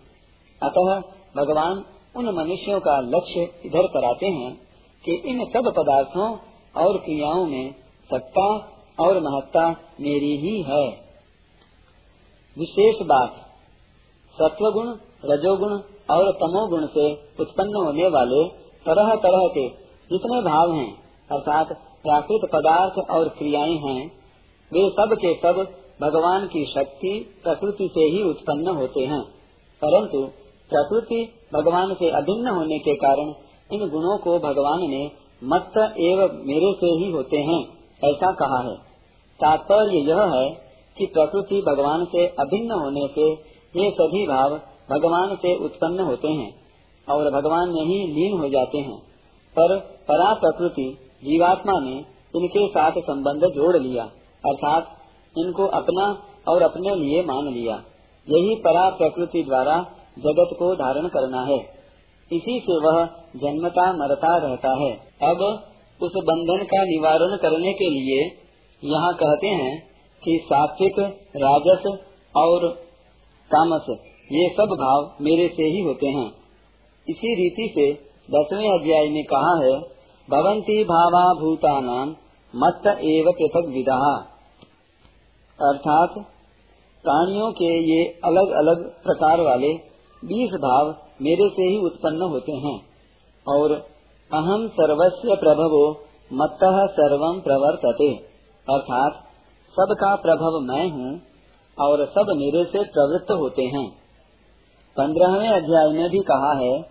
अतः 0.62 1.02
भगवान 1.38 1.86
उन 2.16 2.26
मनुष्यों 2.36 2.80
का 2.80 3.00
लक्ष्य 3.00 3.42
इधर 3.66 3.88
कराते 3.88 4.26
हैं 4.26 4.56
कि 5.06 5.16
इन 5.16 5.46
सब 5.46 5.74
पदार्थों 5.78 6.38
और 6.78 6.98
क्रियाओं 6.98 7.46
में 7.46 7.76
सत्ता 8.14 8.72
और 9.00 9.20
महत्ता 9.20 9.70
मेरी 10.02 10.38
ही 10.38 10.62
है। 10.62 10.88
विशेष 12.58 12.96
बात, 13.06 13.36
सत्वगुण, 14.42 14.96
रजोगुण 15.26 15.72
और 16.16 16.32
तमोगुण 16.32 16.88
से 16.88 17.14
उत्पन्न 17.40 17.76
होने 17.76 18.08
वाले 18.08 18.50
तरह 18.86 19.16
तरह 19.16 19.48
के 19.48 19.70
जितने 20.12 20.42
भाव 20.42 20.74
हैं, 20.74 21.04
अर्थात 21.32 21.68
प्राकृत 22.04 22.50
पदार्थ 22.54 23.10
और 23.10 23.30
क्रियाएँ 23.30 23.76
हैं, 23.76 24.12
वे 24.74 24.90
सब 24.90 25.14
के 25.14 25.34
सब 25.34 25.82
भगवान 26.02 26.48
की 26.48 26.66
शक्ति 26.66 27.40
प्रकृति 27.44 27.90
से 27.94 28.00
ही 28.00 28.24
उत्पन्न 28.24 28.68
होते 28.68 29.02
हैं। 29.02 29.22
परंतु 29.82 30.26
प्रकृति 30.70 31.34
भगवान 31.54 31.94
से 31.94 32.10
अभिन्न 32.10 32.48
होने 32.48 32.80
के 32.80 32.96
कारण 32.96 33.34
इन 33.74 33.90
गुणों 33.90 34.18
को 34.18 34.40
भगवान 34.40 34.90
ने 34.90 35.25
मत 35.46 35.78
एवं 35.78 36.46
मेरे 36.46 36.74
से 36.74 36.88
ही 36.88 37.12
होते 37.12 37.38
हैं, 37.38 37.62
ऐसा 38.04 38.32
कहा 38.32 38.60
है। 38.70 38.76
तात्पर्य 39.40 39.98
यह 39.98 40.22
है 40.22 40.50
कि 40.98 41.06
प्रकृति 41.06 41.62
भगवान 41.62 42.06
से 42.06 42.28
अभिन्न 42.28 42.72
होने 42.72 43.08
से 43.08 43.30
ये 43.76 43.92
सभी 43.92 44.28
भाव 44.28 44.60
भगवान 44.90 45.36
से 45.36 45.56
उत्पन्न 45.66 46.00
होते 46.00 46.28
हैं 46.28 46.54
और 47.10 47.32
भगवान 47.32 47.70
में 47.70 47.82
ही 47.82 48.08
लीन 48.08 48.38
हो 48.40 48.50
जाते 48.50 48.78
हैं। 48.78 49.00
पर 49.56 49.78
परा 49.80 50.34
प्रकृति 50.34 50.98
जीवात्मा 51.24 51.80
ने 51.80 52.06
इनके 52.36 52.68
साथ 52.68 52.92
संबंध 52.92 53.46
जोड़ 53.46 53.78
लिया, 53.78 54.04
अर्थात 54.44 54.88
इनको 55.38 55.66
अपना 55.66 56.24
और 56.48 56.62
अपने 56.62 56.96
लिए 56.96 57.22
मान 57.24 57.54
लिया। 57.54 57.76
यही 58.28 58.56
परा 58.56 58.90
प्रकृति 58.90 59.44
द्वारा 59.44 59.86
जगत 60.20 60.56
को 60.60 60.76
धारण 60.76 61.08
करना 61.08 61.42
है। 61.42 61.75
इसी 62.32 62.60
से 62.60 62.78
वह 62.80 63.04
जन्मता 63.36 63.86
मरता 63.94 64.36
रहता 64.38 64.70
है। 64.80 64.92
अब 65.24 65.42
उस 66.00 66.16
बंधन 66.24 66.64
का 66.64 66.84
निवारण 66.84 67.36
करने 67.38 67.74
के 67.74 67.90
लिए 67.90 68.24
यहाँ 68.84 69.14
कहते 69.14 69.48
हैं 69.56 69.76
कि 70.24 70.40
सात्विक, 70.46 71.00
राजस 71.38 71.86
और 72.36 72.68
तामस, 73.52 73.86
ये 74.30 74.50
सब 74.50 74.76
भाव 74.76 75.24
मेरे 75.24 75.48
से 75.48 75.64
ही 75.64 75.82
होते 75.82 76.08
हैं। 76.08 76.28
इसी 77.08 77.34
रीति 77.36 77.72
से 77.76 77.92
दसवें 78.30 78.70
अध्याय 78.70 79.10
में 79.10 79.24
कहा 79.24 79.54
है 79.64 79.74
भवंती 80.28 80.84
भावा 80.84 81.24
भूतानाम 81.34 82.16
मत 82.54 82.88
एव 82.88 83.32
पृथक 83.32 83.68
विदा 83.70 83.98
अर्थात 85.60 86.14
प्राणियों 87.04 87.52
के 87.52 87.72
ये 87.90 88.04
अलग 88.24 88.52
अलग 88.58 88.84
प्रकार 89.04 89.42
वाले 89.42 89.74
बीस 90.24 90.56
भाव 90.62 90.90
मेरे 91.22 91.50
से 91.50 91.62
ही 91.62 91.78
उत्पन्न 91.78 92.22
होते 92.22 92.52
हैं। 92.52 92.82
और 93.48 93.72
अहम 94.34 94.68
सर्वस्व 94.68 95.36
प्रभवो 95.36 96.06
मत 96.34 96.58
सर्वम 96.92 97.40
प्रवर्तते। 97.40 98.16
अर्थात, 98.74 99.14
सबका 99.72 100.16
प्रभव 100.16 100.60
मैं 100.60 100.90
हूँ, 100.90 101.22
और 101.80 102.06
सब 102.06 102.26
मेरे 102.38 102.64
से 102.64 102.84
प्रवृत्त 102.84 103.32
होते 103.32 103.64
हैं। 103.64 103.90
पंद्रहवें 104.98 105.50
अध्याय 105.50 105.88
में 105.88 106.10
भी 106.10 106.20
कहा 106.20 106.54
है 106.54 106.82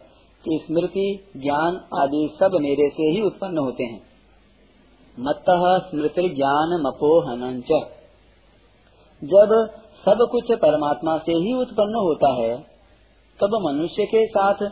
कि 0.45 0.65
स्मृति, 0.67 1.33
ज्ञान 1.37 1.81
आदि 2.01 2.37
सब 2.41 2.51
मेरे 2.61 2.89
से 2.89 3.03
ही 3.03 3.21
उत्पन्न 3.21 3.59
होते 3.59 3.85
हैं। 3.85 4.03
मत 5.21 5.45
स्मृति 5.91 6.29
ज्ञान 6.29 6.83
मपोहन 6.87 7.63
जब 9.25 9.71
सब 10.05 10.29
कुछ 10.31 10.53
परमात्मा 10.53 11.19
से 11.19 11.33
ही 11.33 11.53
उत्पन्न 11.53 11.95
होता 11.95 12.29
है 12.33 12.74
तब 13.41 13.57
मनुष्य 13.63 14.05
के 14.05 14.27
साथ 14.27 14.63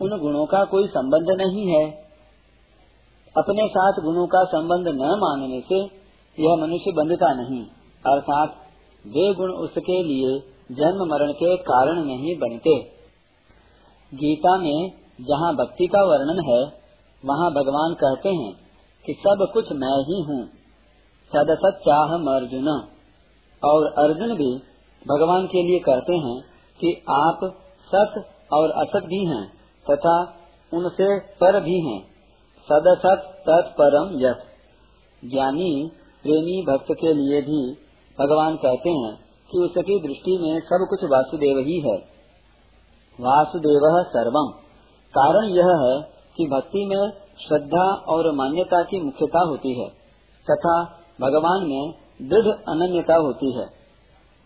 उन 0.00 0.18
गुणों 0.18 0.46
का 0.46 0.64
कोई 0.64 0.86
संबंध 0.86 1.30
नहीं 1.40 1.66
है। 1.68 1.84
अपने 3.36 3.66
साथ 3.68 4.00
गुणों 4.04 4.26
का 4.26 4.44
संबंध 4.44 4.88
न 4.88 5.10
मानने 5.20 5.60
से 5.60 5.78
यह 6.38 6.56
मनुष्य 6.56 6.92
बंधता 6.92 7.32
नहीं, 7.34 7.62
अर्थात 8.04 8.56
वे 9.04 9.34
गुण 9.34 9.50
उसके 9.50 10.02
लिए 10.02 10.38
जन्म 10.72 11.04
मरण 11.10 11.32
के 11.32 11.56
कारण 11.56 12.02
नहीं 12.04 12.34
बनते। 12.38 12.74
गीता 14.12 14.56
में 14.58 14.90
जहाँ 15.20 15.52
भक्ति 15.54 15.86
का 15.86 16.02
वर्णन 16.02 16.42
है, 16.48 16.62
वहाँ 17.22 17.50
भगवान 17.50 17.94
कहते 17.94 18.28
हैं 18.28 18.52
कि 19.04 19.12
सब 19.20 19.46
कुछ 19.52 19.72
मैं 19.72 19.96
ही 20.02 20.22
हूँ। 20.22 20.42
सदसत 21.32 21.88
अर्जुन। 22.28 22.68
और 23.62 23.84
अर्जुन 23.98 24.34
भी 24.36 24.50
भगवान 25.02 25.46
के 25.46 25.62
लिए 25.62 25.78
कहते 25.78 26.16
हैं 26.16 26.40
कि 26.80 26.90
आप 27.10 27.44
सत 27.94 28.26
और 28.52 28.70
असत 28.70 29.06
भी 29.06 29.24
हैं, 29.24 29.52
तथा 29.90 30.34
उनसे 30.74 31.18
पर 31.18 31.60
भी 31.60 31.80
हैं। 31.80 32.02
सदसत 32.62 33.44
तत्परम 33.48 34.10
यथ 34.14 34.52
ज्ञानी, 35.30 35.90
प्रेमी 36.22 36.64
भक्त 36.68 36.92
के 36.92 37.12
लिए 37.12 37.42
भी 37.42 37.72
भगवान 38.20 38.56
कहते 38.56 38.90
हैं 38.90 39.14
कि 39.50 39.58
उसकी 39.58 40.08
दृष्टि 40.08 40.38
में 40.42 40.60
सब 40.60 40.86
कुछ 40.90 41.04
वासुदेव 41.04 41.58
ही 41.58 41.80
है। 41.80 41.96
वासुदेव 43.20 44.04
सर्वम। 44.08 44.58
कारण 45.18 45.44
यह 45.44 45.66
है 45.66 46.02
कि 46.36 46.46
भक्ति 46.46 46.86
में 46.86 47.10
श्रद्धा 47.48 47.94
और 48.08 48.34
मान्यता 48.34 48.82
की 48.82 49.00
मुख्यता 49.00 49.40
होती 49.40 49.80
है, 49.80 49.88
तथा 50.50 50.84
भगवान 51.20 51.66
में 51.66 51.94
दृढ़ 52.22 52.46
अनन्यता 52.46 53.14
होती 53.14 53.52
है। 53.52 53.66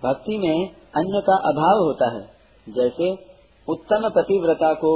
भक्ति 0.05 0.39
में 0.39 0.69
अन्य 0.97 1.21
का 1.21 1.37
अभाव 1.37 1.79
होता 1.85 2.11
है, 2.11 2.31
जैसे 2.69 3.36
उत्तम 3.69 4.09
पतिव्रता 4.09 4.73
को 4.75 4.91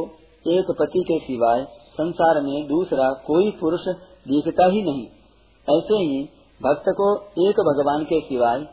एक 0.46 0.70
पति 0.78 1.00
के 1.08 1.18
सिवाय 1.18 1.64
संसार 1.92 2.40
में 2.42 2.66
दूसरा 2.68 3.08
कोई 3.26 3.50
पुरुष 3.50 3.86
दिखता 4.28 4.66
ही 4.66 4.82
नहीं। 4.82 5.06
ऐसे 5.68 5.96
ही 5.96 6.22
भक्त 6.60 6.84
को 6.96 7.08
एक 7.42 7.60
भगवान 7.60 8.04
के 8.04 8.20
सिवाय 8.20 8.66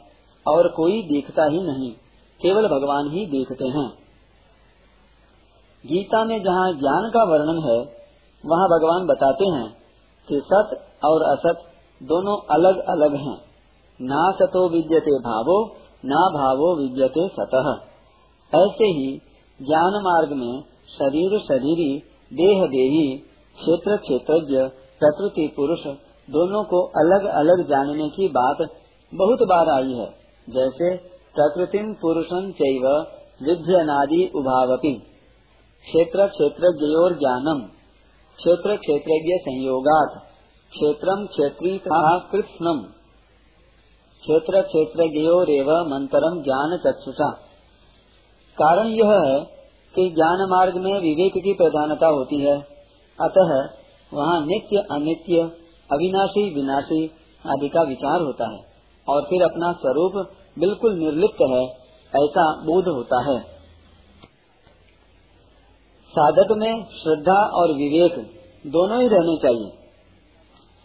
और 0.46 0.68
कोई 0.68 1.01
दिखता 1.04 1.46
ही 1.46 1.62
नहीं, 1.63 1.92
केवल 2.39 2.68
भगवान 2.68 3.10
ही 3.12 3.25
देखते 3.25 3.68
हैं। 3.68 3.88
गीता 5.84 6.24
में 6.24 6.38
जहाँ 6.44 6.72
ज्ञान 6.74 7.10
का 7.10 7.24
वर्णन 7.24 7.62
है, 7.63 7.80
वहाँ 8.44 8.68
भगवान 8.70 9.06
बताते 9.06 9.46
हैं 9.46 9.68
कि 10.27 10.42
सत 10.46 10.77
और 11.06 11.24
असत 11.24 11.63
दोनों 12.01 12.38
अलग 12.50 12.80
अलग 12.88 13.16
हैं। 13.16 13.38
ना 14.00 14.32
सतो 14.32 14.68
विद्यते 14.70 15.20
भावो, 15.20 15.58
ना 16.06 16.22
भावो 16.34 16.75
विद्यते 16.77 17.27
सतह 17.30 17.70
ऐसे 18.54 18.86
ही 18.86 19.08
ज्ञान 19.61 20.01
मार्ग 20.03 20.33
में 20.33 20.61
शरीर 20.99 21.39
शरीरी, 21.39 21.99
देह 22.33 22.65
देही, 22.65 23.17
क्षेत्र 23.55 23.97
क्षेत्रज्ञ, 23.97 24.57
प्रकृति 24.99 25.53
पुरुष, 25.55 25.79
दोनों 26.29 26.63
को 26.63 26.81
अलग 26.87 27.25
अलग 27.25 27.69
जानने 27.69 28.09
की 28.09 28.27
बात 28.27 28.57
बहुत 29.13 29.39
बार 29.41 29.69
आई 29.69 29.93
है। 29.93 30.09
जैसे, 30.49 30.97
प्रकृति 31.35 31.97
पुरुषम 32.01 32.51
चैव 32.51 33.05
विध्यनादि 33.43 34.31
उभावती 34.35 34.93
क्षेत्र 35.81 36.27
क्षेत्र 36.27 36.63
ज्ञानम। 37.19 37.61
क्षेत्र 38.37 38.75
क्षेत्रज्ञ 38.75 39.37
संयोगात। 39.41 40.23
क्षेत्रम 40.71 41.25
क्षेत्री 41.25 41.81
कृष्णम 42.31 42.79
क्षेत्र 44.21 44.61
क्षेत्र 44.61 45.03
मंतरम 45.83 46.43
ज्ञान 46.43 46.77
चक्षुषा 46.77 47.47
कारण 48.57 48.87
यह 48.87 49.11
है 49.25 49.39
कि 49.95 50.09
ज्ञान 50.09 50.47
मार्ग 50.49 50.77
में 50.77 50.93
विवेक 50.99 51.33
की 51.43 51.53
प्रधानता 51.53 52.07
होती 52.07 52.39
है। 52.41 52.57
अतः 53.19 53.69
वहाँ 54.13 54.45
नित्य 54.45 54.77
अनित्य, 54.91 55.41
अविनाशी 55.91 56.55
विनाशी 56.55 57.05
आदि 57.45 57.69
का 57.69 57.81
विचार 57.81 58.21
होता 58.21 58.49
है 58.49 58.59
और 59.09 59.21
फिर 59.21 59.41
अपना 59.41 59.71
स्वरूप 59.71 60.13
बिल्कुल 60.59 60.93
निर्लिप्त 60.93 61.41
है, 61.41 61.63
ऐसा 62.23 62.51
बोध 62.65 62.87
होता 62.87 63.21
है। 63.31 63.39
साधक 66.07 66.51
में 66.51 66.83
श्रद्धा 66.83 67.39
और 67.53 67.73
विवेक 67.73 68.15
दोनों 68.67 69.01
ही 69.01 69.07
रहने 69.07 69.37
चाहिए। 69.37 69.71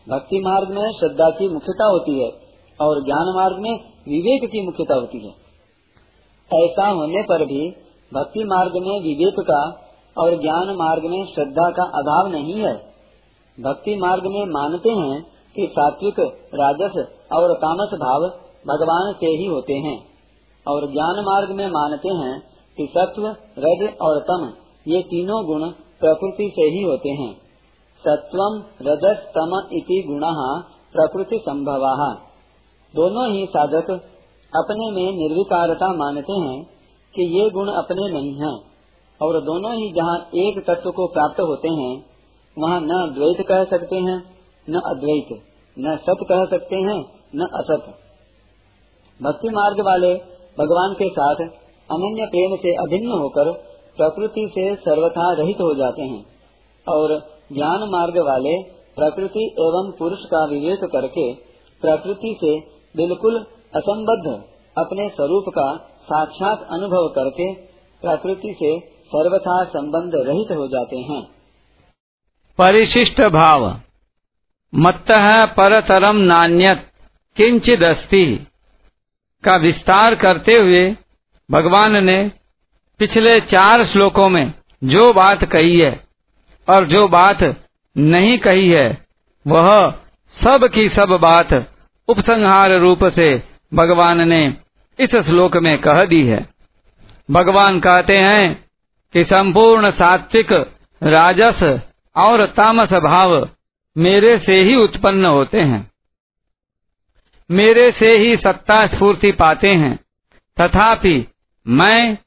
भक्ति 0.09 0.41
मार्ग 0.41 0.69
में 0.69 0.93
श्रद्धा 0.93 1.31
की 1.31 1.49
मुख्यता 1.49 1.85
होती 1.85 2.23
है 2.23 2.31
और 2.81 3.05
ज्ञान 3.05 3.33
मार्ग 3.37 3.57
में 3.59 3.73
विवेक 4.09 4.51
की 4.51 4.67
मुख्यता 4.67 4.95
होती 4.95 5.27
है। 5.27 5.42
ऐसा 6.51 6.89
होने 6.89 7.23
पर 7.23 7.45
भी 7.45 7.71
भक्ति 8.15 8.45
मार्ग 8.45 8.73
में 8.73 9.01
विवेक 9.01 9.35
का 9.41 9.61
और 10.19 10.31
ज्ञान 10.41 10.77
मार्ग 10.77 11.03
में 11.05 11.25
श्रद्धा 11.35 11.71
का 11.71 11.83
अभाव 11.83 12.27
नहीं 12.29 12.55
है। 12.55 12.75
भक्ति 13.59 13.97
मार्ग 13.97 14.27
में 14.27 14.45
मानते 14.47 14.91
हैं 14.91 15.23
कि 15.57 15.67
सात्विक, 15.73 16.21
राजस 16.55 16.95
और 17.33 17.55
तामस 17.55 17.91
भाव 17.95 18.21
भगवान 18.67 19.13
से 19.21 19.27
ही 19.27 19.47
होते 19.47 19.73
हैं 19.73 19.99
और 20.69 20.87
ज्ञान 20.93 21.23
मार्ग 21.25 21.51
में 21.51 21.67
मानते 21.69 22.09
हैं 22.09 22.41
कि 22.77 22.87
सत्व, 22.91 23.27
रज 23.59 23.89
और 24.03 24.21
तम, 24.21 24.53
ये 24.89 25.03
तीनों 25.03 25.47
गुण 25.47 25.69
प्रकृति 26.01 26.53
से 26.55 26.63
ही 26.63 26.83
होते 26.83 27.09
हैं। 27.09 27.33
सत्वम, 28.05 28.63
रजस, 28.83 29.19
तम 29.39 29.61
इति 29.73 30.05
गुण 30.07 30.21
प्रकृति 30.93 31.39
संभव। 31.39 31.85
दोनों 32.95 33.33
ही 33.33 33.47
साधक 33.47 33.91
अपने 34.53 34.91
में 34.91 35.07
निर्विकारता 35.13 35.87
मानते 35.95 36.33
हैं 36.41 36.59
कि 37.15 37.25
ये 37.33 37.49
गुण 37.51 37.69
अपने 37.75 38.09
नहीं 38.13 38.35
हैं, 38.35 38.57
और 39.21 39.41
दोनों 39.41 39.73
ही 39.75 39.91
जहाँ 39.93 40.17
एक 40.37 40.59
तत्व 40.67 40.91
को 40.91 41.07
प्राप्त 41.07 41.41
होते 41.41 41.69
हैं, 41.71 41.93
वहाँ 42.57 42.81
न 42.81 42.99
द्वैत 43.15 43.47
कह 43.49 43.65
सकते 43.71 43.97
हैं, 43.99 44.17
न 44.67 44.81
अद्वैत, 44.87 45.31
न 45.77 45.97
सत 46.03 46.25
कह 46.29 46.45
सकते 46.47 46.77
हैं, 46.81 46.99
न 47.37 47.49
असत। 47.55 47.87
भक्ति 49.21 49.49
मार्ग 49.51 49.81
वाले 49.81 50.15
भगवान 50.59 50.95
के 50.95 51.09
साथ 51.11 51.41
अनन्य 51.89 52.27
प्रेम 52.27 52.57
से 52.57 52.75
अभिन्न 52.79 53.19
होकर 53.21 53.53
प्रकृति 53.97 54.47
से 54.55 54.75
सर्वथा 54.83 55.33
रहित 55.33 55.61
हो 55.61 55.75
जाते 55.75 56.03
हैं, 56.03 56.23
और 56.87 57.19
ज्ञान 57.53 57.89
मार्ग 57.91 58.19
वाले 58.27 58.55
प्रकृति 58.97 59.45
एवं 59.61 59.91
पुरुष 59.99 60.25
का 60.27 60.45
विवेक 60.47 60.85
करके 60.93 61.27
प्रकृति 61.83 62.37
से 62.41 62.55
बिल्कुल 62.97 63.39
असंबद्ध 63.75 64.27
अपने 64.79 65.09
स्वरूप 65.09 65.45
का 65.49 65.77
साक्षात 66.03 66.67
अनुभव 66.71 67.09
करके 67.09 67.55
प्रकृति 68.03 68.55
से 68.59 68.79
सर्वथा 69.07 69.65
संबंध 69.65 70.13
रहित 70.15 70.59
हो 70.59 70.67
जाते 70.69 70.97
हैं। 70.97 71.23
परिशिष्ट 72.59 73.21
भाव। 73.21 73.81
मत्त 74.75 75.13
परतरम 75.57 76.17
नान्यत 76.17 76.89
अस्ति 77.83 78.47
का 79.45 79.57
विस्तार 79.57 80.15
करते 80.15 80.55
हुए 80.55 80.97
भगवान 81.51 82.05
ने 82.05 82.31
पिछले 83.01 83.41
चार 83.41 83.87
श्लोकों 83.87 84.29
में 84.29 84.53
जो 84.85 85.13
बात 85.13 85.45
कही 85.45 85.79
है 85.81 86.05
और 86.69 86.85
जो 86.85 87.09
बात 87.09 87.43
नहीं 87.97 88.39
कही 88.39 88.71
है, 88.71 89.07
वह 89.47 89.91
सब 90.37 90.69
की 90.75 90.89
सब 90.89 91.19
बात 91.23 91.53
उपसंहार 92.09 92.71
रूप 92.73 93.05
से 93.05 93.52
भगवान 93.75 94.29
ने 94.29 94.57
इस 94.99 95.17
श्लोक 95.17 95.57
में 95.57 95.79
कह 95.79 96.05
दी 96.05 96.27
है। 96.27 96.49
भगवान 97.31 97.81
कहते 97.81 98.17
हैं 98.17 98.65
कि 99.13 99.25
संपूर्ण 99.25 99.91
सात्विक, 99.91 100.53
राजस 101.03 101.81
और 102.17 102.47
तामस 102.47 102.89
भाव 102.89 103.49
मेरे 103.97 104.39
से 104.39 104.63
ही 104.63 104.75
उत्पन्न 104.75 105.27
होते 105.27 105.61
हैं। 105.61 105.91
मेरे 107.51 107.93
से 107.93 108.17
ही 108.19 108.37
सत्ता 108.37 108.87
स्फूर्ति 108.87 109.33
पाते 109.33 109.71
हैं। 109.71 109.99
तथापि 110.61 111.27
मैं 111.67 112.19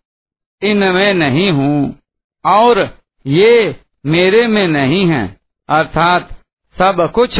इनमें 0.62 1.14
नहीं 1.14 1.52
हूँ 1.52 2.00
और 2.46 2.98
ये 3.26 3.76
मेरे 4.06 4.48
में 4.48 4.68
नहीं 4.68 5.06
है। 5.08 5.38
अर्थात 5.70 6.30
सब 6.78 7.12
कुछ 7.12 7.40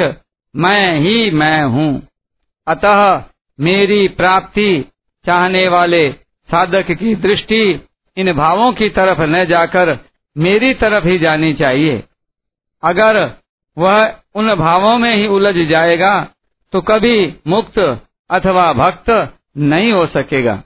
मैं 0.56 1.00
ही 1.00 1.32
मैं 1.32 1.64
हूँ। 1.64 2.08
अतः 2.68 3.24
मेरी 3.60 4.08
प्राप्ति 4.08 4.86
चाहने 5.26 5.68
वाले 5.68 6.10
साधक 6.50 6.92
की 6.92 7.16
दृष्टि 7.16 7.62
इन 8.18 8.32
भावों 8.34 8.72
की 8.74 8.90
तरफ़ 8.90 9.22
न 9.22 9.46
जाकर 9.46 9.98
मेरी 10.36 10.74
तरफ़ 10.74 11.08
ही 11.08 11.18
जानी 11.20 11.54
चाहिए। 11.54 12.04
अगर 12.84 13.20
वह 13.78 14.16
उन 14.36 14.54
भावों 14.56 14.98
में 14.98 15.16
ही 15.16 15.28
उलझ 15.28 15.56
जाएगा 15.70 16.14
तो 16.74 16.82
कभी 16.82 17.18
मुक्त 17.48 17.80
अथवा 18.30 18.72
भक्त 18.74 19.10
नहीं 19.58 19.92
हो 19.92 20.06
सकेगा। 20.08 20.64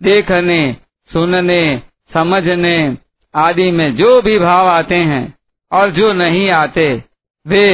देखने, 0.00 0.76
सुनने, 1.10 1.82
समझने 2.14 2.76
आदि 3.34 3.70
में 3.70 3.94
जो 3.96 4.20
भी 4.22 4.38
भाव 4.38 4.68
आते 4.68 4.96
हैं 4.96 5.34
और 5.72 5.90
जो 5.90 6.12
नहीं 6.12 6.48
आते, 6.50 7.04
वे 7.46 7.64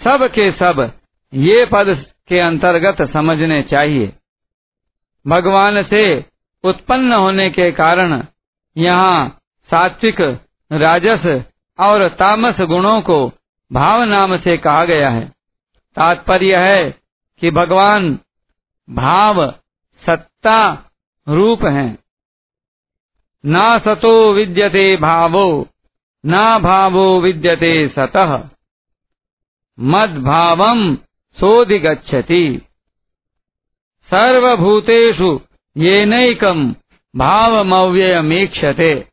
सब 0.00 0.26
के 0.34 0.50
सब 0.52 0.90
ये 1.32 1.64
पद 1.64 2.04
के 2.28 2.38
अंतर्गत 2.38 3.12
समझने 3.12 3.62
चाहिए। 3.62 4.12
भगवान 5.26 5.82
से 5.82 6.24
उत्पन्न 6.64 7.12
होने 7.12 7.50
के 7.50 7.72
कारण 7.72 8.24
यहाँ 8.76 9.40
सात्विक, 9.70 10.20
राजस 10.72 11.42
और 11.80 12.08
तामस 12.08 12.60
गुणों 12.60 13.00
को 13.00 13.32
भाव 13.72 14.02
नाम 14.02 14.36
से 14.36 14.56
कहा 14.56 14.84
गया 14.84 15.10
है। 15.10 15.32
तात्पर्य 15.96 16.56
है 16.56 16.90
कि 17.38 17.50
भगवान 17.50 18.18
भाव 18.90 19.50
सत्ता 20.06 20.90
रूप 21.28 21.64
हैं। 21.64 21.98
ना 23.46 23.78
सतो 23.78 24.32
विद्यते 24.32 24.96
भावो, 24.96 25.68
ना 26.26 26.58
भावो 26.58 27.20
विद्यते 27.20 27.88
सतः। 27.88 28.48
मद्भावम 29.80 30.98
सोधिगच्छति 31.40 32.44
सर्वभूतेषु 34.10 35.40
येनैकम 35.76 36.74
भावमव्ययमीक्षते 37.16 39.08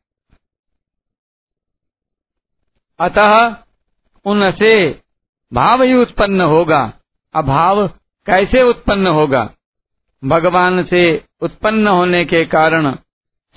अतः 2.99 3.55
उनसे 4.25 5.01
भाव 5.53 5.83
ही 5.83 5.93
उत्पन्न 5.93 6.41
होगा, 6.41 6.93
अभाव 7.35 7.87
कैसे 8.25 8.61
उत्पन्न 8.63 9.07
होगा? 9.07 9.49
भगवान 10.25 10.83
से 10.83 11.03
उत्पन्न 11.41 11.87
होने 11.87 12.25
के 12.25 12.45
कारण 12.45 12.91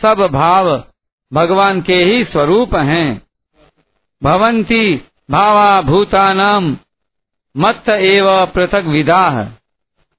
सब 0.03 0.29
भाव 0.33 0.85
भगवान 1.33 1.81
के 1.83 1.95
ही 1.95 2.25
स्वरूप 2.25 2.75
हैं। 2.75 3.23
भवंती 4.23 4.97
भावा 5.31 5.83
भूतानाम 5.83 6.77
मत 7.57 7.89
एव 7.89 8.47
पृथक 8.47 8.85
विधा 8.85 9.45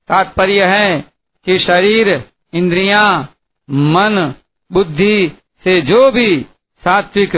तात्पर्य 0.09 0.65
है 0.65 1.01
कि 1.45 1.59
शरीर 1.59 2.09
इंद्रियाँ, 2.53 3.35
मन 3.69 4.33
बुद्धि 4.71 5.31
से 5.63 5.81
जो 5.81 6.11
भी 6.11 6.45
सात्विक 6.83 7.35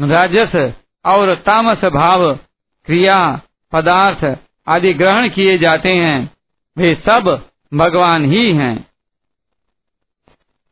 राजस 0.00 0.74
और 1.04 1.34
तामस 1.34 1.84
भाव 1.84 2.34
क्रिया 2.86 3.40
पदार्थ 3.72 4.38
आदि 4.68 4.92
ग्रहण 4.94 5.28
किए 5.28 5.58
जाते 5.58 5.92
हैं 5.92 6.18
वे 6.78 6.94
सब 6.94 7.48
भगवान 7.74 8.24
ही 8.24 8.52
हैं। 8.52 8.86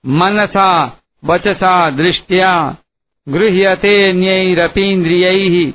मनसा 0.07 1.01
वचसा 1.25 1.91
दृष्टिया 1.91 2.77
गृह्यते 3.29 4.13
न्यैरपीन्द्रियैः 4.13 5.73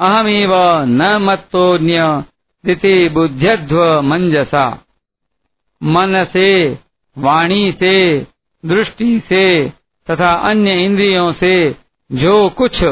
अहमेव 0.00 0.50
न 0.84 1.16
मत्तोऽन्य 1.16 2.24
दिति 2.64 3.08
बुद्ध्यध्व 3.08 4.02
मंजसा 4.02 4.84
मन 5.82 6.24
से 6.32 6.78
वाणी 7.18 7.72
से 7.72 8.26
दृष्टि 8.66 9.22
से 9.28 9.72
तथा 10.10 10.32
अन्य 10.32 10.84
इंद्रियों 10.84 11.32
से 11.32 11.76
जो 12.12 12.50
कुछ 12.50 12.84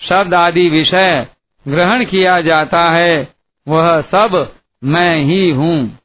शब्द 0.00 0.34
आदि 0.34 0.68
विषय 0.68 1.26
ग्रहण 1.68 2.04
किया 2.04 2.40
जाता 2.40 2.90
है, 2.90 3.34
वह 3.68 4.00
सब 4.00 4.56
मैं 4.84 5.24
ही 5.24 5.50
हूँ। 5.50 5.98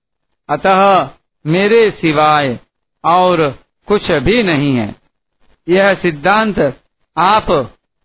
अतः 0.50 1.10
मेरे 1.48 1.92
सिवाय 1.92 2.60
और 3.06 3.60
कुछ 3.88 4.12
भी 4.12 4.44
नहीं 4.44 4.76
है। 4.76 4.96
यह 5.70 5.94
सिद्धांत 5.94 6.82
आप 7.18 7.52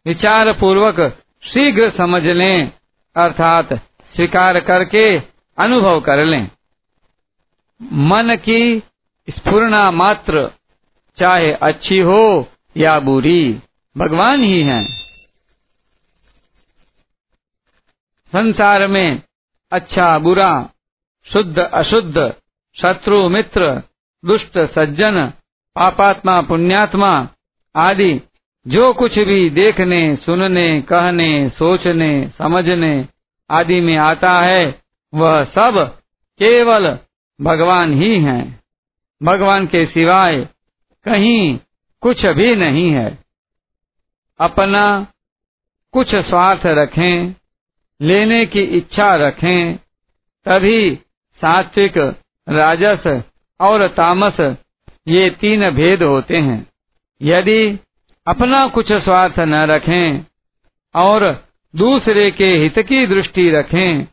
विचार 0.07 0.53
पूर्वक 0.53 1.20
शीघ्र 1.43 1.93
समझ 1.97 2.23
लें, 2.23 2.73
अर्थात 3.17 3.73
स्वीकार 4.15 4.61
करके 4.61 5.19
अनुभव 5.59 6.01
कर 6.01 6.25
लें। 6.25 6.51
मन 7.83 8.37
की 8.37 8.83
स्फुरना 9.31 9.91
मात्र, 9.91 10.51
चाहे 11.19 11.53
अच्छी 11.53 11.99
हो 11.99 12.49
या 12.77 13.01
बुरी, 13.01 13.59
भगवान 13.97 14.43
ही 14.43 14.63
हैं। 14.63 15.01
संसार 18.33 18.87
में 18.87 19.23
अच्छा 19.73 20.19
बुरा, 20.19 20.71
शुद्ध, 21.33 21.59
अशुद्ध, 21.59 22.35
शत्रु, 22.75 23.29
मित्र, 23.29 23.83
दुष्ट, 24.25 24.59
सज्जन, 24.59 25.27
पापात्मा, 25.77 26.43
पुण्यात्मा 26.43 27.29
आदि 27.77 28.21
जो 28.67 28.93
कुछ 28.93 29.19
भी 29.19 29.51
देखने, 29.51 30.17
सुनने, 30.17 30.83
कहने, 30.83 31.49
सोचने, 31.49 32.31
समझने 32.39 33.09
आदि 33.51 33.81
में 33.81 33.97
आता 33.97 34.41
है, 34.41 34.83
वह 35.15 35.45
सब 35.45 35.99
केवल 36.39 36.99
भगवान 37.41 38.03
ही 38.03 38.21
हैं। 38.21 38.61
भगवान 39.23 39.67
के 39.67 39.87
सिवाय 39.87 40.49
कहीं 41.05 41.59
कुछ 42.01 42.27
भी 42.27 42.57
नहीं 42.57 42.91
है। 42.91 43.25
अपना 44.41 45.07
कुछ 45.93 46.15
स्वार्थ 46.15 46.67
रखें, 46.67 47.35
लेने 48.03 48.47
की 48.47 48.61
इच्छा 48.61 49.15
रखें, 49.15 49.77
तभी 50.45 50.95
सात्विक, 51.41 51.99
राजस 52.49 53.23
और 53.61 53.89
तामस 53.89 54.57
ये 55.09 55.31
तीन 55.31 55.71
भेद 55.71 56.03
होते 56.03 56.37
हैं। 56.37 56.67
यदि 57.23 57.79
अपना 58.27 58.67
कुछ 58.67 58.93
स्वार्थ 58.95 59.39
न 59.39 59.55
रखें 59.67 60.25
और 60.95 61.25
दूसरे 61.75 62.31
के 62.31 62.53
हित 62.55 62.79
की 62.79 63.07
दृष्टि 63.07 63.51
रखें 63.51 64.05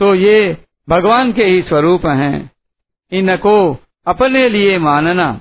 तो 0.00 0.14
ये 0.14 0.56
भगवान 0.88 1.32
के 1.32 1.44
ही 1.44 1.62
स्वरूप 1.62 2.06
हैं। 2.06 2.50
इनको 3.12 3.54
अपने 4.06 4.48
लिए 4.48 4.78
मानना, 4.78 5.40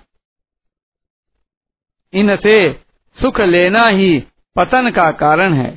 इनसे 2.13 2.57
सुख 3.17 3.39
लेना 3.41 3.85
ही 3.85 4.23
पतन 4.55 4.89
का 4.89 5.11
कारण 5.11 5.53
है। 5.53 5.69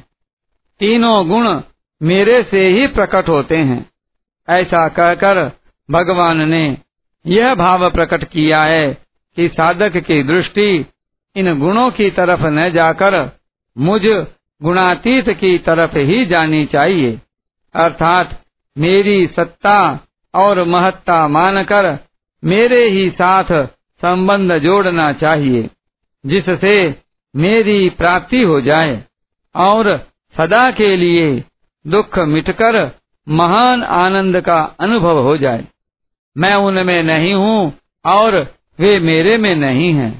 तीनों 0.80 1.28
गुण 1.28 1.60
मेरे 2.00 2.42
से 2.42 2.64
ही 2.68 2.86
प्रकट 2.86 3.28
होते 3.28 3.56
हैं। 3.56 3.90
ऐसा 4.48 4.88
कहकर 4.88 5.40
भगवान 5.88 6.48
ने 6.48 6.78
यह 7.24 7.54
भाव 7.54 7.90
प्रकट 7.90 8.24
किया 8.24 8.62
है 8.64 8.94
कि 9.36 9.48
साधक 9.48 9.96
की 9.96 10.22
दृष्टि 10.22 10.86
इन 11.36 11.58
गुणों 11.58 11.90
की 11.90 12.10
तरफ़ 12.10 12.42
न 12.42 12.70
जाकर 12.70 13.14
मुझ 13.78 14.02
गुणातीत 14.62 15.28
की 15.30 15.58
तरफ़ 15.58 15.96
ही 15.98 16.24
जानी 16.26 16.64
चाहिए। 16.64 17.20
अर्थात 17.74 18.42
मेरी 18.76 19.26
सत्ता 19.26 19.78
और 20.34 20.62
महत्ता 20.64 21.28
मानकर 21.28 21.98
मेरे 22.42 22.88
ही 22.88 23.08
साथ 23.10 23.52
संबंध 24.02 24.52
जोड़ना 24.58 25.12
चाहिए, 25.12 25.68
जिससे 26.26 26.94
मेरी 27.34 27.90
प्राप्ति 27.90 28.42
हो 28.42 28.60
जाए 28.60 29.04
और 29.54 29.96
सदा 30.36 30.70
के 30.70 30.96
लिए 30.96 31.44
दुख 31.86 32.18
मिटकर 32.18 32.90
महान 33.28 33.82
आनंद 33.82 34.40
का 34.40 34.58
अनुभव 34.80 35.18
हो 35.18 35.36
जाए। 35.36 35.64
मैं 36.36 36.54
उनमें 36.54 37.02
नहीं 37.02 37.34
हूँ 37.34 37.72
और 38.04 38.36
वे 38.78 38.98
मेरे 39.00 39.36
में 39.38 39.54
नहीं 39.56 39.92
हैं। 39.94 40.12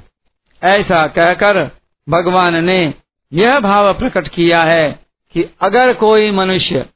ऐसा 0.65 1.07
कहकर 1.07 1.71
भगवान 2.09 2.65
ने 2.65 2.95
यह 3.33 3.59
भाव 3.61 3.93
प्रकट 3.95 4.29
किया 4.29 4.63
है 4.63 4.91
कि 5.35 5.45
अगर 5.61 5.93
कोई 5.95 6.31
मनुष्य 6.31 6.87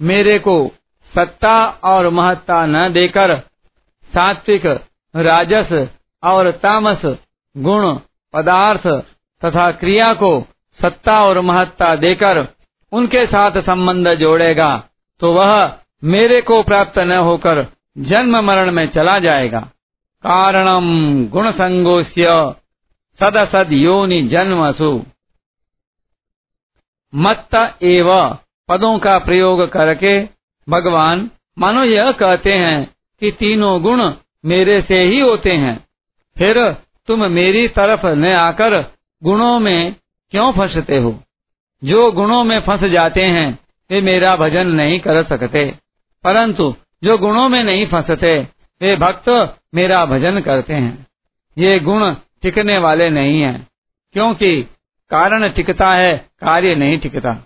मेरे 0.00 0.38
को 0.38 0.56
सत्ता 1.12 1.56
और 1.84 2.08
महत्ता 2.08 2.64
न 2.66 2.92
देकर 2.92 3.36
सात्विक, 4.04 4.66
राजस 5.16 5.88
और 6.22 6.50
तामस, 6.50 7.02
गुण, 7.56 7.98
पदार्थ 8.34 8.86
तथा 9.42 9.70
क्रिया 9.70 10.12
को 10.14 10.32
सत्ता 10.78 11.24
और 11.24 11.40
महत्ता 11.40 11.94
देकर 11.96 12.46
उनके 12.92 13.26
साथ 13.26 13.60
संबंध 13.62 14.08
जोड़ेगा 14.14 14.88
तो 15.20 15.32
वह 15.32 15.72
मेरे 16.04 16.40
को 16.40 16.62
प्राप्त 16.62 16.98
न 16.98 17.12
होकर 17.12 17.66
जन्म 17.98 18.36
मरण 18.40 18.70
में 18.70 18.86
चला 18.88 19.18
जाएगा। 19.18 19.60
कारणम 20.24 20.86
गुण 21.26 21.50
संगोष्य 21.50 22.28
सदसद 23.20 23.72
योनि 23.72 24.22
जन्मसु। 24.22 25.04
मत्त 27.14 27.82
एव, 27.82 28.38
पदों 28.68 28.98
का 28.98 29.18
प्रयोग 29.18 29.72
करके 29.72 30.28
भगवान 30.68 31.30
मानो 31.58 31.84
यह 31.84 32.12
कहते 32.12 32.52
हैं 32.52 32.94
कि 33.20 33.30
तीनों 33.30 33.82
गुण 33.82 34.12
मेरे 34.44 34.82
से 34.82 35.02
ही 35.02 35.20
होते 35.20 35.52
हैं। 35.52 35.86
फिर 36.38 36.72
तुम 37.06 37.24
मेरी 37.24 37.68
तरफ़ 37.68 38.06
न 38.06 38.24
आकर 38.26 38.80
गुणों 39.24 39.58
में 39.58 39.96
क्यों 40.30 40.52
फंसते 40.52 40.98
हो? 40.98 41.22
जो 41.84 42.12
गुणों 42.12 42.44
में 42.44 42.60
फंस 42.60 42.80
जाते 42.80 43.22
हैं, 43.22 43.58
वे 43.90 44.00
मेरा 44.00 44.36
भजन 44.36 44.66
नहीं 44.66 45.00
कर 45.00 45.24
सकते। 45.24 45.78
परंतु 46.24 46.74
जो 47.04 47.18
गुणों 47.18 47.48
में 47.48 47.64
नहीं 47.64 47.86
फंसते, 47.86 48.48
वे 48.82 48.96
भक्त 48.96 49.56
मेरा 49.74 50.06
भजन 50.06 50.40
करते 50.40 50.74
हैं। 50.74 51.06
ये 51.58 51.80
गुण 51.80 52.14
टिकने 52.44 52.78
वाले 52.78 53.10
नहीं 53.10 53.40
हैं, 53.42 53.68
क्योंकि 54.12 54.62
कारण 55.10 55.48
टिकता 55.48 55.94
है, 55.94 56.16
कार्य 56.40 56.74
नहीं 56.74 56.98
टिकता। 56.98 57.36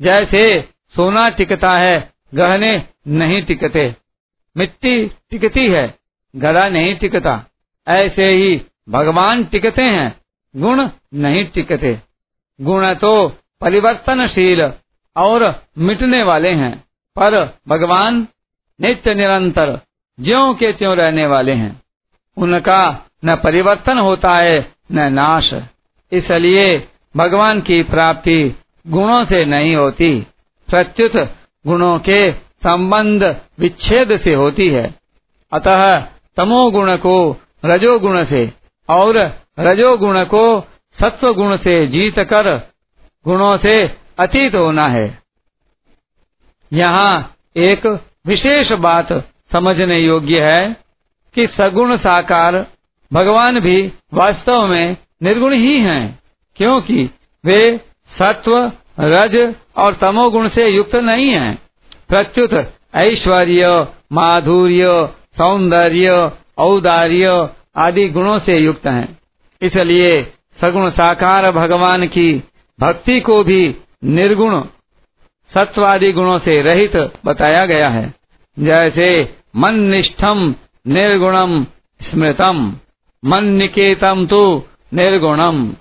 जैसे 0.00 0.68
सोना 0.96 1.28
टिकता 1.28 1.78
है, 1.78 2.12
गहने 2.34 2.72
नहीं 3.08 3.42
टिकते। 3.42 3.94
मिट्टी 4.56 5.08
टिकती 5.30 5.66
है, 5.68 5.94
गला 6.36 6.68
नहीं 6.68 6.94
टिकता। 6.94 7.44
ऐसे 7.88 8.28
ही 8.28 8.62
भगवान 8.88 9.44
टिकते 9.44 9.82
हैं, 9.82 10.20
गुण 10.56 10.88
नहीं 11.14 11.44
टिकते। 11.44 11.98
गुण 12.60 12.94
तो 12.94 13.28
परिवर्तनशील 13.60 14.72
और 15.16 15.62
मिटने 15.78 16.22
वाले 16.22 16.52
हैं, 16.52 16.84
पर 17.18 17.58
भगवान 17.68 18.26
नित्य 18.80 19.14
निरंतर 19.14 19.80
ज्यो 20.20 20.54
के 20.54 20.72
त्यों 20.72 20.96
रहने 20.96 21.26
वाले 21.26 21.52
हैं। 21.52 21.82
उनका 22.36 23.05
न 23.24 23.36
परिवर्तन 23.36 23.98
होता 23.98 24.36
है, 24.36 24.72
न 24.92 25.12
नाश। 25.12 25.50
इसलिए 26.12 26.88
भगवान 27.16 27.60
की 27.60 27.82
प्राप्ति 27.82 28.54
गुणों 28.86 29.24
से 29.24 29.44
नहीं 29.44 29.76
होती, 29.76 30.26
प्रत्युत 30.68 31.16
गुणों 31.66 31.98
के 31.98 32.32
संबंध 32.32 33.24
विच्छेद 33.58 34.20
से 34.20 34.34
होती 34.34 34.68
है। 34.68 34.94
अतः 35.52 36.00
तमोगुण 36.36 36.96
को 36.96 37.36
रजोगुण 37.64 38.24
से 38.24 38.52
और 38.88 39.18
रजोगुण 39.60 40.24
को 40.24 40.60
सत्व 41.00 41.34
गुण 41.34 41.56
से 41.56 41.86
जीत 41.86 42.18
कर 42.18 42.56
गुणों 43.24 43.56
से 43.58 43.96
अतीत 44.18 44.54
होना 44.54 44.86
है। 44.88 45.18
यहाँ 46.72 47.36
एक 47.56 47.86
विशेष 48.26 48.72
बात 48.72 49.12
समझने 49.52 49.98
योग्य 49.98 50.40
है 50.40 50.76
कि 51.34 51.46
सगुण 51.46 51.96
साकार 51.96 52.66
भगवान 53.12 53.60
भी 53.60 53.92
वास्तव 54.14 54.66
में 54.66 54.96
निर्गुण 55.22 55.52
ही 55.52 55.78
हैं, 55.80 56.18
क्योंकि 56.56 57.10
वे 57.44 57.80
सत्व, 58.18 58.72
रज 59.00 59.54
और 59.76 59.94
तमोगुण 59.94 60.48
से 60.48 60.68
युक्त 60.68 60.94
नहीं 60.94 61.30
हैं। 61.30 61.58
प्रत्युत 62.08 62.72
ऐश्वर्य, 62.94 63.86
माधुर्य, 64.12 65.08
सौंदर्य, 65.38 66.30
औदार्य 66.58 67.48
आदि 67.76 68.08
गुणों 68.08 68.38
से 68.38 68.58
युक्त 68.58 68.86
हैं। 68.86 69.18
इसलिए 69.62 70.32
सगुण 70.60 70.90
साकार 70.90 71.50
भगवान 71.52 72.06
की 72.06 72.42
भक्ति 72.80 73.20
को 73.20 73.42
भी 73.44 73.76
निर्गुण, 74.04 74.60
सत्वादि 75.54 76.12
गुणों 76.12 76.38
से 76.38 76.60
रहित 76.62 76.96
बताया 77.24 77.66
गया 77.66 77.88
है। 77.88 78.14
जैसे 78.58 79.36
मन 79.56 79.74
निष्ठम 79.80 80.54
निर्गुणम 80.86 81.64
स्मृतम। 82.10 82.76
मन 83.26 83.44
निकेतम 83.44 84.26
तो 84.26 84.68
निर्गुणम। 84.94 85.74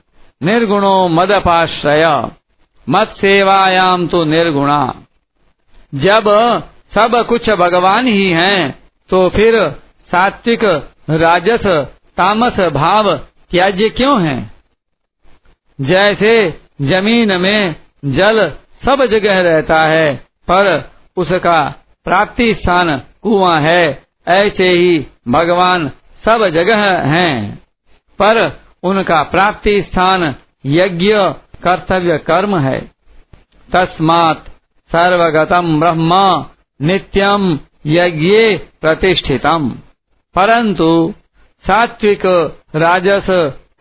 निर्गुणो 0.44 1.08
मदपाश्रय। 1.08 2.32
मत 2.90 3.16
सेवायाम 3.22 4.08
तो 4.08 4.24
निर्गुणा। 4.26 4.96
जब 5.96 6.30
सब 6.96 7.26
कुछ 7.30 7.50
भगवान 7.50 8.08
ही 8.08 8.30
हैं 8.30 8.80
तो 9.10 9.30
फिर 9.30 9.70
सात्विक, 10.12 10.64
राजस, 11.10 11.68
तामस, 12.18 12.60
भाव 12.60 13.18
त्याज्य 13.52 13.90
क्यों 13.90 14.22
है? 14.28 14.52
जैसे 15.82 16.62
ज़मीन 16.82 17.42
में 17.42 17.76
जल 18.06 18.50
सब 18.86 19.06
जगह 19.06 19.42
रहता 19.42 19.82
है, 19.82 20.16
पर 20.16 20.92
उसका 21.18 21.76
प्राप्ति 22.06 22.54
स्थान 22.54 23.02
कुआँ 23.22 23.62
है, 23.62 24.04
ऐसे 24.28 24.70
ही 24.70 25.08
भगवान 25.28 25.92
सब 26.26 26.50
जगह 26.50 26.82
हैं, 27.02 27.56
पर 28.22 28.60
उनका 28.84 29.24
प्राप्ति 29.24 29.82
स्थान 29.82 30.36
यज्ञ 30.66 31.14
कर्तव्य 31.64 32.18
कर्म 32.18 32.58
है। 32.58 32.82
तस्मात् 33.76 34.50
सर्वगतम 34.92 35.80
ब्रह्म 35.80 36.46
नित्यम 36.82 37.60
यज्ञ 37.86 38.58
प्रतिष्ठितम। 38.58 39.70
परंतु 40.36 41.14
सात्विक 41.68 42.26
राजस 42.76 43.28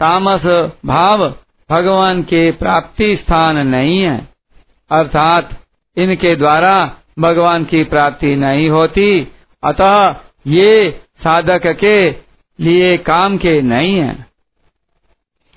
तामस 0.01 0.71
भाव 0.87 1.35
भगवान 1.71 2.23
के 2.23 2.51
प्राप्ति 2.51 3.17
स्थान 3.17 3.59
नहीं 3.59 4.03
है। 4.03 4.29
अर्थात 4.91 5.51
इनके 5.97 6.37
द्वारा 6.37 6.97
भगवान 7.19 7.65
की 7.65 7.85
प्राप्ति 7.85 8.37
नहीं 8.37 8.69
होती, 8.71 9.33
अतः 9.65 10.17
ये 10.47 11.01
साधक 11.19 11.67
के 11.67 12.25
लिए 12.61 12.97
काम 12.97 13.37
के 13.37 13.61
नहीं 13.63 13.95
है। 13.99 14.27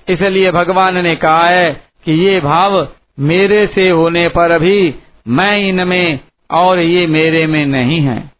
इसलिए 0.09 0.51
भगवान 0.51 0.97
ने 0.97 1.15
कहा 1.15 1.47
है 1.47 1.71
कि 2.05 2.11
ये 2.11 2.39
भाव 2.39 2.87
मेरे 3.19 3.67
से 3.67 3.89
होने 3.89 4.27
पर 4.27 4.59
भी 4.59 4.95
मैं 5.27 5.57
इनमें 5.57 6.19
और 6.51 6.79
ये 6.79 7.07
मेरे 7.07 7.47
में 7.47 7.65
नहीं 7.65 8.01
है। 8.01 8.31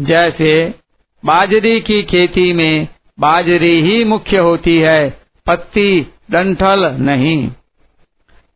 जैसे 0.00 0.74
बाजरी 1.24 1.80
की 1.80 2.02
खेती 2.02 2.52
में 2.52 2.88
बाजरी 3.20 3.80
ही 3.80 4.04
मुख्य 4.04 4.36
होती 4.36 4.78
है, 4.78 5.20
पत्ती, 5.46 6.06
डंठल 6.30 6.96
नहीं। 7.00 7.48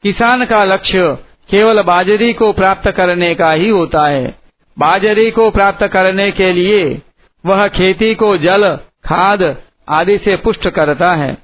किसान 0.03 0.45
का 0.45 0.65
लक्ष्य 0.65 1.19
केवल 1.51 1.83
बाजरी 1.83 2.33
को 2.33 2.53
प्राप्त 2.53 2.91
करने 2.91 3.35
का 3.35 3.53
ही 3.53 3.69
होता 3.69 4.07
है। 4.07 4.35
बाजरी 4.79 5.31
को 5.31 5.51
प्राप्त 5.51 5.87
करने 5.87 6.31
के 6.31 6.53
लिए 6.53 7.03
वह 7.47 7.69
खेती 7.69 8.15
को 8.15 8.37
जल 8.37 8.79
खाद 9.07 9.43
आदि 9.89 10.19
से 10.19 10.37
पुष्ट 10.37 10.69
करता 10.69 11.15
है, 11.15 11.37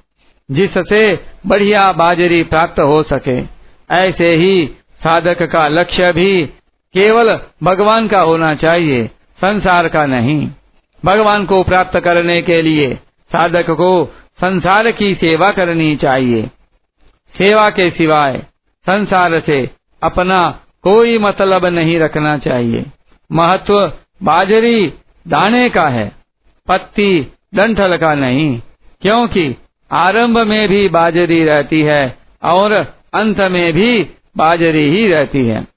जिससे 0.51 1.19
बढ़िया 1.47 1.91
बाजरी 1.91 2.43
प्राप्त 2.43 2.79
हो 2.79 3.03
सके। 3.03 3.39
ऐसे 3.95 4.35
ही 4.35 4.67
साधक 5.03 5.41
का 5.43 5.67
लक्ष्य 5.67 6.11
भी 6.13 6.45
केवल 6.93 7.39
भगवान 7.63 8.07
का 8.07 8.19
होना 8.19 8.53
चाहिए, 8.55 9.07
संसार 9.41 9.87
का 9.87 10.05
नहीं। 10.05 10.49
भगवान 11.05 11.45
को 11.45 11.63
प्राप्त 11.63 11.99
करने 11.99 12.41
के 12.41 12.61
लिए 12.61 12.95
साधक 13.31 13.69
को 13.69 14.05
संसार 14.41 14.91
की 14.91 15.13
सेवा 15.15 15.51
करनी 15.51 15.95
चाहिए। 15.95 16.49
सेवा 17.35 17.69
के 17.69 17.89
सिवाय 17.89 18.37
संसार 18.85 19.39
से 19.39 19.69
अपना 20.03 20.59
कोई 20.83 21.17
मतलब 21.17 21.65
नहीं 21.65 21.99
रखना 21.99 22.37
चाहिए। 22.37 22.85
महत्व 23.31 23.93
बाजरी 24.23 24.87
दाने 25.27 25.69
का 25.69 25.87
है, 25.87 26.11
पत्ती 26.67 27.27
डंठल 27.53 27.97
का 27.97 28.15
नहीं। 28.15 28.61
क्योंकि 29.01 29.55
आरंभ 29.91 30.37
में 30.39 30.69
भी 30.69 30.89
बाजरी 30.89 31.43
रहती 31.43 31.81
है 31.81 32.17
और 32.43 32.71
अंत 33.13 33.39
में 33.39 33.73
भी 33.73 34.07
बाजरी 34.37 34.89
ही 34.89 35.07
रहती 35.07 35.47
है। 35.47 35.67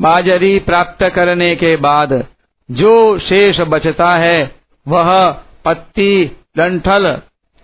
बाजरी 0.00 0.58
प्राप्त 0.58 1.04
करने 1.04 1.56
के 1.56 1.76
बाद 1.76 2.26
जो 2.70 3.18
शेष 3.18 3.60
बचता 3.60 4.16
है, 4.16 4.54
वह 4.88 5.30
पत्ती, 5.64 6.24
डंठल, 6.56 7.22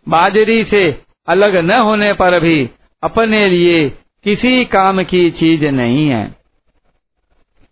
बाजरी 0.09 0.65
से 0.65 1.01
अलग 1.29 1.57
न 1.57 1.71
होने 1.71 2.13
पर 2.13 2.41
भी 2.41 2.71
अपने 3.03 3.49
लिए 3.49 3.89
किसी 4.25 4.65
काम 4.65 5.03
की 5.03 5.31
चीज़ 5.31 5.65
नहीं 5.65 6.09
है। 6.09 6.35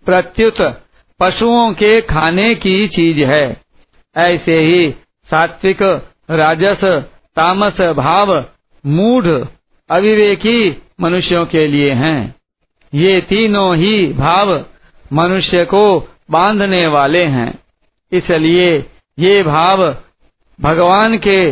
प्रत्युत 0.06 0.82
पशुओं 1.20 1.72
के 1.72 2.00
खाने 2.00 2.54
की 2.54 2.88
चीज़ 2.88 3.24
है। 3.24 3.56
ऐसे 4.16 4.60
ही 4.60 4.94
सात्विक, 5.30 5.82
राजस, 6.30 6.84
तामस, 7.36 7.80
भाव, 7.80 8.44
मूढ़, 8.86 9.44
अविवेकी 9.90 10.82
मनुष्यों 11.00 11.46
के 11.46 11.66
लिए 11.66 11.90
हैं। 11.90 12.34
ये 12.94 13.20
तीनों 13.20 13.76
ही 13.76 14.12
भाव 14.12 14.64
मनुष्य 15.12 15.64
को 15.64 16.08
बांधने 16.30 16.86
वाले 16.86 17.24
हैं। 17.24 17.58
इसलिए 18.12 18.86
ये 19.18 19.42
भाव 19.42 19.96
भगवान 20.60 21.18
के 21.18 21.50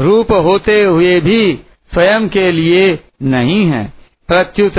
रूप 0.00 0.32
होते 0.32 0.84
हुए 0.84 1.20
भी 1.20 1.60
स्वयं 1.92 2.28
के 2.28 2.52
लिए 2.52 2.98
नहीं 3.22 3.66
है। 3.66 3.92
प्रत्युत 4.28 4.78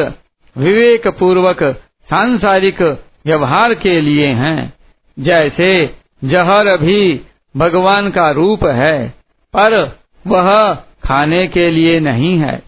विवेक 0.57 1.07
पूर्वक 1.07 1.63
सांसारिक 2.09 2.81
व्यवहार 3.25 3.73
के 3.73 4.01
लिए 4.01 4.27
हैं। 4.27 4.73
जैसे 5.19 5.95
जहर 6.23 6.77
भी 6.77 7.21
भगवान 7.55 8.09
का 8.09 8.29
रूप 8.31 8.63
है, 8.65 9.09
पर 9.53 9.97
वह 10.25 10.73
खाने 11.03 11.45
के 11.47 11.69
लिए 11.71 11.99
नहीं 11.99 12.37
है। 12.39 12.61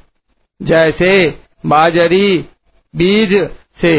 जैसे 0.62 1.10
बाजरी, 1.66 2.38
बीज 2.94 3.34
से 3.82 3.96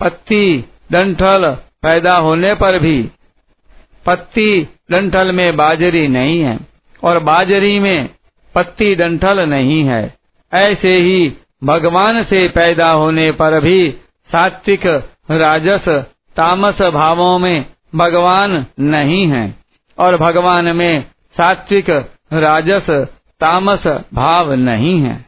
पत्ती 0.00 0.64
डंठल 0.92 1.50
पैदा 1.82 2.16
होने 2.16 2.54
पर 2.54 2.78
भी 2.78 3.00
पत्ती 4.06 4.62
डंठल 4.90 5.32
में 5.32 5.56
बाजरी 5.56 6.06
नहीं 6.08 6.40
है, 6.40 6.58
और 7.02 7.18
बाजरी 7.18 7.78
में 7.78 8.08
पत्ती 8.54 8.94
डंठल 8.94 9.40
नहीं 9.48 9.82
है, 9.84 10.02
ऐसे 10.52 10.96
ही 10.98 11.32
भगवान 11.64 12.22
से 12.24 12.46
पैदा 12.48 12.90
होने 12.90 13.30
पर 13.32 13.60
भी 13.60 13.90
सात्विक, 14.30 14.86
राजस, 15.30 15.88
तामस 16.36 16.82
भावों 16.92 17.38
में 17.38 17.64
भगवान 17.94 18.64
नहीं 18.80 19.26
है। 19.26 19.67
और 19.98 20.16
भगवान 20.16 20.76
में 20.76 21.02
सात्विक 21.36 21.90
राजस 22.32 22.86
तामस 23.40 23.86
भाव 24.14 24.52
नहीं 24.52 25.00
है। 25.02 25.27